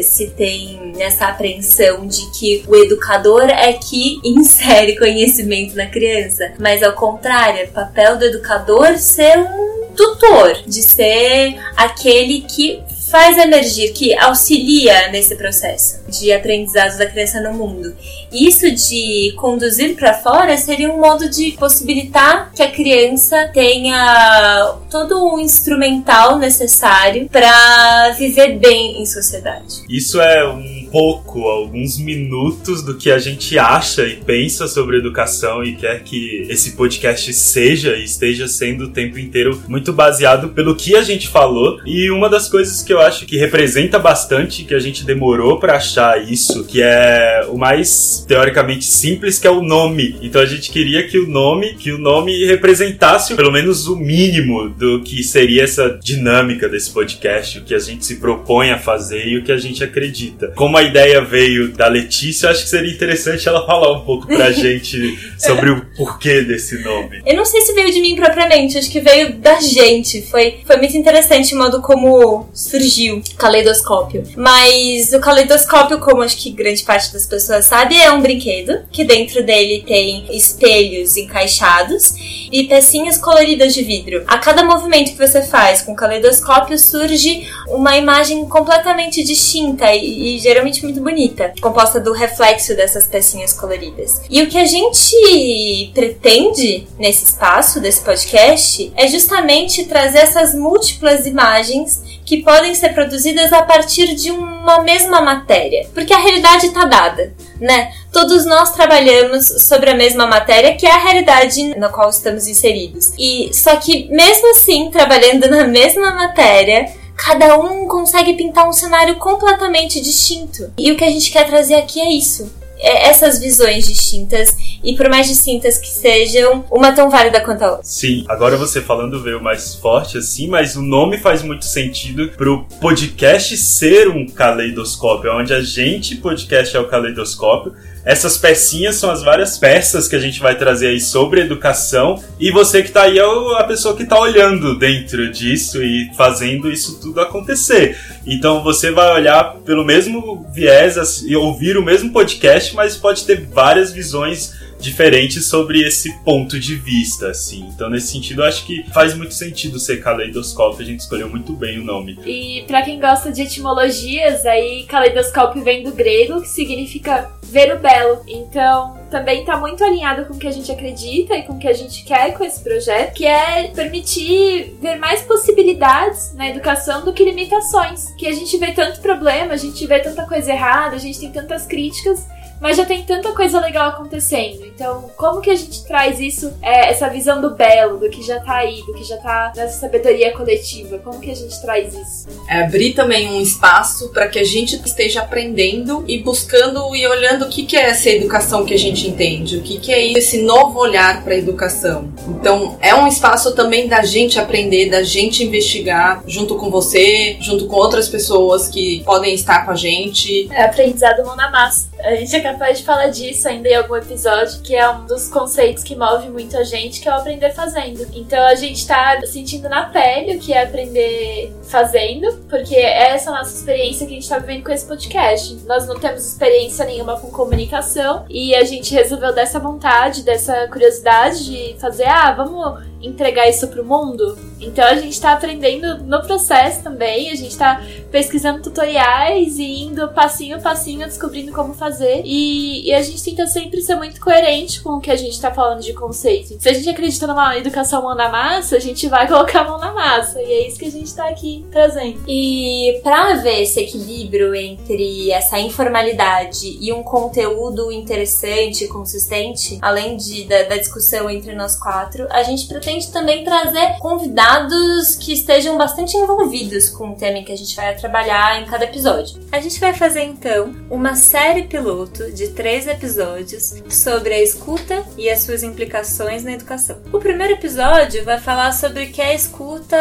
se 0.03 0.31
tem 0.31 0.93
essa 0.99 1.27
apreensão 1.27 2.07
de 2.07 2.31
que 2.33 2.65
o 2.67 2.77
educador 2.77 3.45
é 3.45 3.73
que 3.73 4.21
insere 4.25 4.99
conhecimento 4.99 5.77
na 5.77 5.87
criança, 5.87 6.53
mas 6.59 6.83
ao 6.83 6.93
contrário, 6.93 7.61
é 7.61 7.67
papel 7.67 8.19
do 8.19 8.25
educador 8.25 8.97
ser 8.97 9.39
um 9.39 9.93
tutor, 9.95 10.63
de 10.67 10.83
ser 10.83 11.59
aquele 11.77 12.43
que 12.43 12.83
faz 13.13 13.37
emergir, 13.37 13.93
que 13.93 14.19
auxilia 14.19 15.09
nesse 15.11 15.37
processo 15.37 16.01
de 16.09 16.33
aprendizado 16.33 16.97
da 16.97 17.05
criança 17.05 17.43
no 17.43 17.53
mundo. 17.53 17.95
Isso 18.33 18.71
de 18.71 19.35
conduzir 19.37 19.95
para 19.97 20.15
fora 20.15 20.57
seria 20.57 20.91
um 20.91 20.99
modo 20.99 21.29
de 21.29 21.53
possibilitar 21.53 22.51
que 22.55 22.63
a 22.63 22.71
criança 22.71 23.51
tenha 23.53 24.77
todo 24.91 25.35
o 25.35 25.39
instrumental 25.39 26.39
necessário 26.39 27.29
para 27.29 28.13
viver 28.19 28.59
bem 28.59 29.03
em 29.03 29.05
sociedade. 29.05 29.83
Isso 29.91 30.19
é 30.19 30.49
um 30.49 30.82
pouco, 30.93 31.49
alguns 31.49 31.99
minutos 31.99 32.83
do 32.83 32.99
que 32.99 33.11
a 33.11 33.19
gente 33.19 33.59
acha 33.59 34.07
e 34.07 34.17
pensa 34.17 34.69
sobre 34.69 34.99
educação 34.99 35.65
e 35.65 35.75
quer 35.75 36.03
que 36.05 36.47
esse 36.51 36.73
podcast 36.73 37.33
seja 37.33 37.97
e 37.97 38.05
esteja 38.05 38.47
sendo 38.47 38.85
o 38.85 38.89
tempo 38.91 39.19
inteiro 39.19 39.61
muito 39.67 39.91
baseado 39.91 40.51
pelo 40.51 40.77
que 40.77 40.95
a 40.95 41.03
gente 41.03 41.29
falou. 41.29 41.81
E 41.87 42.11
uma 42.11 42.29
das 42.29 42.49
coisas 42.49 42.83
que 42.83 42.93
eu 42.93 43.01
acho 43.01 43.25
que 43.25 43.39
representa 43.39 43.99
bastante, 43.99 44.65
que 44.65 44.75
a 44.75 44.79
gente 44.79 45.05
demorou 45.05 45.59
para 45.59 45.77
achar 45.77 46.31
isso, 46.31 46.65
que 46.65 46.83
é 46.83 47.47
o 47.49 47.57
mais 47.57 48.25
teoricamente 48.29 48.85
simples, 48.85 49.39
que 49.39 49.47
é 49.47 49.51
o 49.51 49.63
nome. 49.63 50.17
Então 50.23 50.43
a 50.43 50.47
gente 50.47 50.71
queria 50.71 51.09
que 51.09 51.19
o 51.19 51.27
nome, 51.27 51.75
que 51.75 51.91
o 51.91 51.99
nome 51.99 52.45
representasse 52.45 53.35
pelo 53.35 53.51
menos 53.51 53.87
o 53.89 53.97
mínimo 53.97 54.69
do 54.69 55.01
que 55.01 55.23
seria 55.23 55.65
essa 55.65 55.99
dinâmica 56.03 56.69
desse 56.69 56.91
podcast, 56.91 57.59
o 57.59 57.65
que 57.65 57.75
a 57.75 57.79
gente 57.79 58.05
se 58.05 58.17
propõe 58.17 58.71
a 58.71 58.79
fazer 58.79 59.27
e 59.27 59.39
o 59.39 59.43
que 59.43 59.53
a 59.53 59.57
gente 59.57 59.83
acredita. 59.83 60.49
Como 60.49 60.77
a 60.77 60.82
a 60.83 60.85
ideia 60.85 61.25
veio 61.25 61.73
da 61.73 61.87
Letícia, 61.87 62.51
acho 62.51 62.65
que 62.65 62.69
seria 62.69 62.93
interessante 62.93 63.49
ela 63.49 63.65
falar 63.65 63.93
um 63.93 64.05
pouco 64.05 64.27
pra 64.27 64.51
gente 64.53 65.19
sobre 65.39 65.71
o 65.71 65.87
porquê 65.97 66.43
desse 66.43 66.79
nome. 66.83 67.23
Eu 67.25 67.37
não 67.37 67.45
sei 67.45 67.61
se 67.61 67.73
veio 67.73 67.93
de 67.93 68.01
mim 68.01 68.17
propriamente, 68.17 68.77
acho 68.77 68.91
que 68.91 69.01
veio 69.01 69.35
da 69.35 69.61
gente. 69.61 70.23
Foi, 70.23 70.61
foi 70.67 70.77
muito 70.77 70.97
interessante 70.97 71.55
o 71.55 71.59
modo 71.59 71.81
como 71.81 72.49
surgiu 72.53 73.19
o 73.19 73.37
caleidoscópio. 73.37 74.25
Mas 74.37 75.13
o 75.13 75.21
caleidoscópio, 75.21 75.99
como 76.01 76.23
acho 76.23 76.37
que 76.37 76.51
grande 76.51 76.83
parte 76.83 77.13
das 77.13 77.27
pessoas 77.27 77.65
sabe, 77.67 77.97
é 77.97 78.11
um 78.11 78.21
brinquedo 78.21 78.83
que 78.91 79.05
dentro 79.05 79.45
dele 79.45 79.85
tem 79.87 80.27
espelhos 80.37 81.17
encaixados 81.17 82.15
e 82.51 82.65
pecinhas 82.65 83.19
coloridas 83.19 83.75
de 83.75 83.83
vidro. 83.83 84.25
A 84.27 84.39
cada 84.39 84.65
movimento 84.65 85.13
que 85.13 85.19
você 85.19 85.43
faz 85.43 85.83
com 85.83 85.93
o 85.93 85.97
caleidoscópio 85.97 86.79
surge 86.79 87.47
uma 87.69 87.97
imagem 87.97 88.47
completamente 88.49 89.23
distinta 89.23 89.95
e, 89.95 90.37
e 90.37 90.39
geralmente 90.39 90.72
muito 90.81 91.03
bonita, 91.03 91.53
composta 91.61 92.01
do 92.01 92.13
reflexo 92.13 92.75
dessas 92.77 93.07
pecinhas 93.07 93.53
coloridas. 93.53 94.23
E 94.31 94.43
o 94.43 94.49
que 94.49 94.57
a 94.57 94.65
gente 94.65 95.91
pretende 95.93 96.87
nesse 96.99 97.25
espaço, 97.25 97.81
desse 97.81 98.01
podcast, 98.01 98.93
é 98.97 99.09
justamente 99.09 99.85
trazer 99.85 100.19
essas 100.19 100.55
múltiplas 100.55 101.27
imagens 101.27 102.01
que 102.25 102.43
podem 102.43 102.75
ser 102.75 102.95
produzidas 102.95 103.53
a 103.53 103.63
partir 103.63 104.15
de 104.15 104.31
uma 104.31 104.83
mesma 104.83 105.21
matéria, 105.21 105.89
porque 105.93 106.15
a 106.15 106.19
realidade 106.19 106.67
está 106.67 106.85
dada, 106.85 107.35
né? 107.61 107.93
Todos 108.13 108.47
nós 108.47 108.73
trabalhamos 108.73 109.47
sobre 109.67 109.91
a 109.91 109.95
mesma 109.95 110.27
matéria, 110.27 110.77
que 110.77 110.87
é 110.87 110.93
a 110.93 110.99
realidade 110.99 111.77
na 111.79 111.89
qual 111.89 112.09
estamos 112.09 112.47
inseridos. 112.47 113.13
E 113.19 113.51
só 113.53 113.77
que 113.77 114.09
mesmo 114.09 114.51
assim, 114.51 114.91
trabalhando 114.91 115.49
na 115.49 115.65
mesma 115.65 116.15
matéria, 116.15 117.02
cada 117.25 117.57
um 117.57 117.87
consegue 117.87 118.35
pintar 118.35 118.69
um 118.69 118.73
cenário 118.73 119.17
completamente 119.17 120.01
distinto. 120.01 120.73
E 120.77 120.91
o 120.91 120.97
que 120.97 121.05
a 121.05 121.11
gente 121.11 121.31
quer 121.31 121.47
trazer 121.47 121.75
aqui 121.75 122.01
é 122.01 122.13
isso. 122.13 122.53
É 122.85 123.11
essas 123.11 123.39
visões 123.39 123.87
distintas 123.87 124.57
e 124.83 124.97
por 124.97 125.09
mais 125.09 125.29
distintas 125.29 125.79
que 125.79 125.87
sejam, 125.87 126.65
uma 126.69 126.91
tão 126.91 127.09
válida 127.09 127.41
quanto 127.41 127.63
a 127.63 127.71
outra. 127.71 127.85
Sim, 127.85 128.25
agora 128.29 128.57
você 128.57 128.81
falando 128.81 129.23
veio 129.23 129.41
mais 129.41 129.77
forte 129.77 130.19
assim, 130.19 130.49
mas 130.49 130.75
o 130.75 130.83
nome 130.83 131.17
faz 131.19 131.43
muito 131.43 131.65
sentido 131.65 132.29
pro 132.31 132.65
podcast 132.81 133.57
ser 133.57 134.09
um 134.09 134.27
caleidoscópio, 134.27 135.33
onde 135.33 135.55
a 135.55 135.63
gente, 135.63 136.17
podcast 136.17 136.77
é 136.77 136.81
o 136.81 136.89
caleidoscópio, 136.89 137.73
essas 138.05 138.37
pecinhas 138.37 138.97
são 138.97 139.11
as 139.11 139.23
várias 139.23 139.59
peças 139.59 140.09
que 140.09 140.17
a 140.17 140.19
gente 140.19 140.41
vai 140.41 140.57
trazer 140.57 140.89
aí 140.89 141.01
sobre 141.01 141.41
educação. 141.41 142.23
E 142.39 142.51
você 142.51 142.83
que 142.83 142.91
tá 142.91 143.03
aí 143.03 143.19
é 143.19 143.23
a 143.23 143.65
pessoa 143.65 143.97
que 143.97 144.05
tá 144.05 144.19
olhando 144.19 144.77
dentro 144.77 145.31
disso 145.31 145.83
e 145.83 146.11
fazendo 146.17 146.71
isso 146.71 147.01
tudo 147.01 147.21
acontecer. 147.21 147.97
Então 148.27 148.63
você 148.63 148.91
vai 148.91 149.13
olhar 149.15 149.57
pelo 149.65 149.85
mesmo 149.85 150.47
viés 150.53 151.23
e 151.25 151.37
ouvir 151.37 151.77
o 151.77 151.85
mesmo 151.85 152.13
podcast, 152.13 152.75
mas 152.75 152.97
pode 152.97 153.25
ter 153.25 153.47
várias 153.47 153.93
visões 153.93 154.53
diferentes 154.83 155.47
sobre 155.47 155.87
esse 155.87 156.13
ponto 156.25 156.59
de 156.59 156.75
vista, 156.75 157.29
assim. 157.29 157.69
Então, 157.75 157.89
nesse 157.89 158.09
sentido, 158.09 158.43
eu 158.43 158.47
acho 158.47 158.67
que 158.67 158.85
faz 158.93 159.15
muito 159.15 159.35
sentido 159.35 159.79
ser 159.79 160.03
caleidoscópio, 160.03 160.83
a 160.83 160.85
gente 160.85 161.01
escolheu 161.01 161.29
muito 161.29 161.53
bem 161.53 161.79
o 161.79 161.85
nome. 161.85 162.19
E 162.25 162.65
para 162.67 162.83
quem 162.83 163.01
gosta 163.01 163.31
de 163.31 163.43
etimologias, 163.43 164.45
aí 164.45 164.85
caleidoscópio 164.85 165.63
vem 165.63 165.83
do 165.83 165.93
grego, 165.93 166.41
que 166.41 166.49
significa 166.49 167.31
ver 167.43 167.77
o 167.77 167.79
belo. 167.79 168.23
Então, 168.27 168.97
também 169.11 169.41
está 169.41 169.59
muito 169.59 169.85
alinhado 169.85 170.25
com 170.25 170.35
o 170.35 170.39
que 170.39 170.47
a 170.47 170.51
gente 170.51 170.73
acredita 170.73 171.37
e 171.37 171.43
com 171.43 171.53
o 171.53 171.59
que 171.59 171.69
a 171.69 171.73
gente 171.73 172.03
quer 172.05 172.33
com 172.33 172.43
esse 172.43 172.63
projeto, 172.63 173.15
que 173.15 173.27
é 173.27 173.69
permitir 173.69 174.77
ver 174.81 174.97
mais 174.97 175.23
possibilidades 175.23 176.35
na 176.35 176.49
educação 176.49 177.05
do 177.05 177.13
que 177.13 177.25
limitações. 177.25 178.07
Que 178.17 178.27
a 178.27 178.33
gente 178.33 178.57
vê 178.57 178.73
tanto 178.73 179.01
problema, 179.01 179.53
a 179.53 179.59
gente 179.59 179.87
vê 179.87 180.01
tanta 180.01 180.27
coisa 180.27 180.51
errada, 180.51 180.97
a 180.97 180.99
gente 180.99 181.21
tem 181.21 181.31
tantas 181.31 181.67
críticas 181.67 182.27
mas 182.63 182.77
já 182.77 182.85
tem 182.87 183.03
tanta 183.03 183.33
coisa 183.33 183.59
legal 183.59 183.89
acontecendo. 183.89 184.65
Então, 184.65 185.11
como 185.17 185.41
que 185.41 185.51
a 185.51 185.57
gente 185.57 185.85
traz 185.85 186.21
isso, 186.21 186.53
é, 186.63 186.91
essa 186.91 187.09
visão 187.09 187.41
do 187.41 187.51
belo, 187.51 187.99
do 187.99 188.09
que 188.09 188.23
já 188.23 188.39
tá 188.39 188.59
aí, 188.59 188.81
do 188.87 188.95
que 188.95 189.03
já 189.03 189.17
tá 189.17 189.53
nessa 189.57 189.81
sabedoria 189.81 190.33
coletiva? 190.33 190.99
Como 190.99 191.19
que 191.19 191.33
a 191.33 191.35
gente 191.35 191.61
traz 191.61 191.93
isso? 191.93 192.29
É 192.49 192.63
abrir 192.63 192.95
também 192.95 193.29
um 193.33 193.41
espaço 193.41 194.11
para 194.11 194.29
que 194.29 194.39
a 194.39 194.45
gente 194.45 194.81
esteja 194.87 195.23
aprendendo 195.23 196.05
e 196.07 196.19
buscando 196.19 196.95
e 196.95 197.05
olhando 197.05 197.47
o 197.47 197.49
que, 197.49 197.67
que 197.67 197.77
é 197.77 197.91
essa 197.91 198.09
educação 198.11 198.65
que 198.65 198.75
a 198.75 198.79
gente 198.79 199.09
entende, 199.09 199.57
o 199.57 199.63
que, 199.63 199.81
que 199.81 199.93
é 199.93 200.13
esse 200.13 200.43
novo 200.43 200.79
olhar 200.79 201.25
para 201.25 201.35
a 201.35 201.37
educação. 201.37 202.13
Então, 202.29 202.79
é 202.81 202.95
um 202.95 203.09
espaço 203.09 203.57
também 203.57 203.89
da 203.89 204.03
gente 204.03 204.39
aprender, 204.39 204.89
da 204.89 205.03
gente 205.03 205.43
investigar 205.43 206.23
junto 206.29 206.55
com 206.55 206.71
você, 206.71 207.37
junto 207.41 207.67
com 207.67 207.75
outras 207.75 208.09
pessoas 208.09 208.69
que 208.69 209.03
podem 209.05 209.35
estar 209.35 209.65
com 209.65 209.73
a 209.73 209.77
gente. 209.77 210.49
É 210.53 210.63
aprendizado 210.63 211.25
mão 211.25 211.35
na 211.35 211.51
massa. 211.51 211.91
A 212.05 212.15
gente 212.15 212.35
acaba 212.37 212.52
capaz 212.53 212.79
de 212.79 212.85
falar 212.85 213.09
disso 213.09 213.49
ainda 213.49 213.69
em 213.69 213.75
algum 213.75 213.97
episódio, 213.97 214.61
que 214.63 214.75
é 214.75 214.89
um 214.89 215.07
dos 215.07 215.29
conceitos 215.29 215.83
que 215.83 215.97
move 215.97 216.29
muito 216.29 216.57
a 216.57 216.65
gente, 216.65 217.01
que 217.01 217.09
é 217.09 217.13
o 217.13 217.17
aprender 217.17 217.53
fazendo. 217.53 218.07
Então 218.15 218.45
a 218.47 218.55
gente 218.55 218.87
tá 218.87 219.21
sentindo 219.27 219.69
na 219.69 219.87
pele 219.87 220.37
o 220.37 220.41
que 220.41 220.53
é 220.53 220.63
aprender 220.63 221.53
fazendo, 221.65 222.33
porque 222.49 222.75
é 222.75 223.15
essa 223.15 223.31
nossa 223.31 223.57
experiência 223.57 224.07
que 224.07 224.13
a 224.13 224.17
gente 224.17 224.29
tá 224.29 224.39
vivendo 224.39 224.65
com 224.65 224.73
esse 224.73 224.87
podcast. 224.87 225.55
Nós 225.67 225.87
não 225.87 225.99
temos 225.99 226.27
experiência 226.27 226.85
nenhuma 226.85 227.19
com 227.19 227.31
comunicação 227.31 228.25
e 228.29 228.55
a 228.55 228.65
gente 228.65 228.95
resolveu 228.95 229.35
dessa 229.35 229.59
vontade, 229.59 230.23
dessa 230.23 230.69
curiosidade 230.69 231.45
de 231.45 231.81
fazer, 231.81 232.07
ah, 232.07 232.33
vamos 232.33 232.92
entregar 233.03 233.49
isso 233.49 233.67
pro 233.69 233.85
mundo. 233.85 234.39
Então 234.61 234.85
a 234.85 234.95
gente 234.95 235.21
tá 235.21 235.33
aprendendo 235.33 236.05
no 236.05 236.23
processo 236.23 236.83
também, 236.83 237.31
a 237.31 237.35
gente 237.35 237.57
tá 237.57 237.83
pesquisando 238.11 238.63
tutoriais 238.63 239.59
e 239.59 239.83
indo 239.83 240.09
passinho 240.13 240.57
a 240.57 240.61
passinho 240.61 241.07
descobrindo 241.07 241.53
como 241.53 241.75
fazer. 241.75 242.23
E, 242.25 242.89
e, 242.89 242.95
a 242.95 243.03
gente 243.03 243.23
tenta 243.25 243.47
sempre 243.47 243.83
ser 243.83 243.97
muito 243.97 244.21
coerente 244.21 244.81
com 244.83 244.91
o 244.91 245.01
que 245.01 245.11
a 245.11 245.17
gente 245.17 245.41
tá 245.41 245.53
falando 245.53 245.81
de 245.81 245.93
conceito. 245.93 246.57
Se 246.61 246.69
a 246.69 246.73
gente 246.73 246.89
acredita 246.89 247.27
numa 247.27 247.57
educação 247.57 248.03
mão 248.03 248.15
na 248.15 248.29
massa, 248.29 248.77
a 248.77 248.81
gente 248.81 249.09
vai 249.09 249.27
colocar 249.27 249.63
a 249.63 249.65
mão 249.65 249.79
na 249.79 249.93
massa. 249.93 250.41
E 250.41 250.53
é 250.53 250.69
isso 250.69 250.79
que 250.79 250.85
a 250.85 250.91
gente 250.91 251.13
tá 251.15 251.29
aqui 251.29 251.65
trazendo. 251.71 252.23
E 252.29 253.01
para 253.03 253.33
haver 253.33 253.63
esse 253.63 253.81
equilíbrio 253.81 254.55
entre 254.55 255.31
essa 255.31 255.59
informalidade 255.59 256.79
e 256.81 256.93
um 256.93 257.03
conteúdo 257.03 257.91
interessante, 257.91 258.87
consistente, 258.89 259.79
além 259.81 260.17
de, 260.17 260.45
da, 260.45 260.63
da 260.65 260.77
discussão 260.77 261.29
entre 261.31 261.55
nós 261.55 261.77
quatro, 261.77 262.27
a 262.31 262.43
gente 262.43 262.67
pretende 262.67 262.92
também 263.11 263.45
trazer 263.45 263.99
convidados 263.99 265.17
que 265.17 265.33
estejam 265.33 265.77
bastante 265.79 266.17
envolvidos 266.17 266.89
com 266.89 267.11
o 267.11 267.15
tema 267.15 267.43
que 267.43 267.53
a 267.53 267.57
gente 267.57 267.75
vai 267.75 267.95
trabalhar 267.95 268.61
em 268.61 268.67
cada 268.67 268.85
episódio. 268.85 269.41
A 269.51 269.61
gente 269.61 269.81
vai 269.81 269.95
fazer 269.95 270.23
então 270.23 270.75
uma 270.91 271.15
série 271.15 271.63
piloto 271.65 272.31
de 272.33 272.49
três 272.49 272.87
episódios 272.87 273.75
sobre 273.89 274.35
a 274.35 274.43
escuta 274.43 275.05
e 275.17 275.31
as 275.31 275.41
suas 275.41 275.63
implicações 275.63 276.45
na 276.45 276.53
educação. 276.53 276.99
O 277.13 277.19
primeiro 277.19 277.55
episódio 277.55 278.25
vai 278.25 278.39
falar 278.39 278.73
sobre 278.73 279.05
o 279.05 279.13
que 279.13 279.21
é 279.21 279.35
escuta 279.35 279.97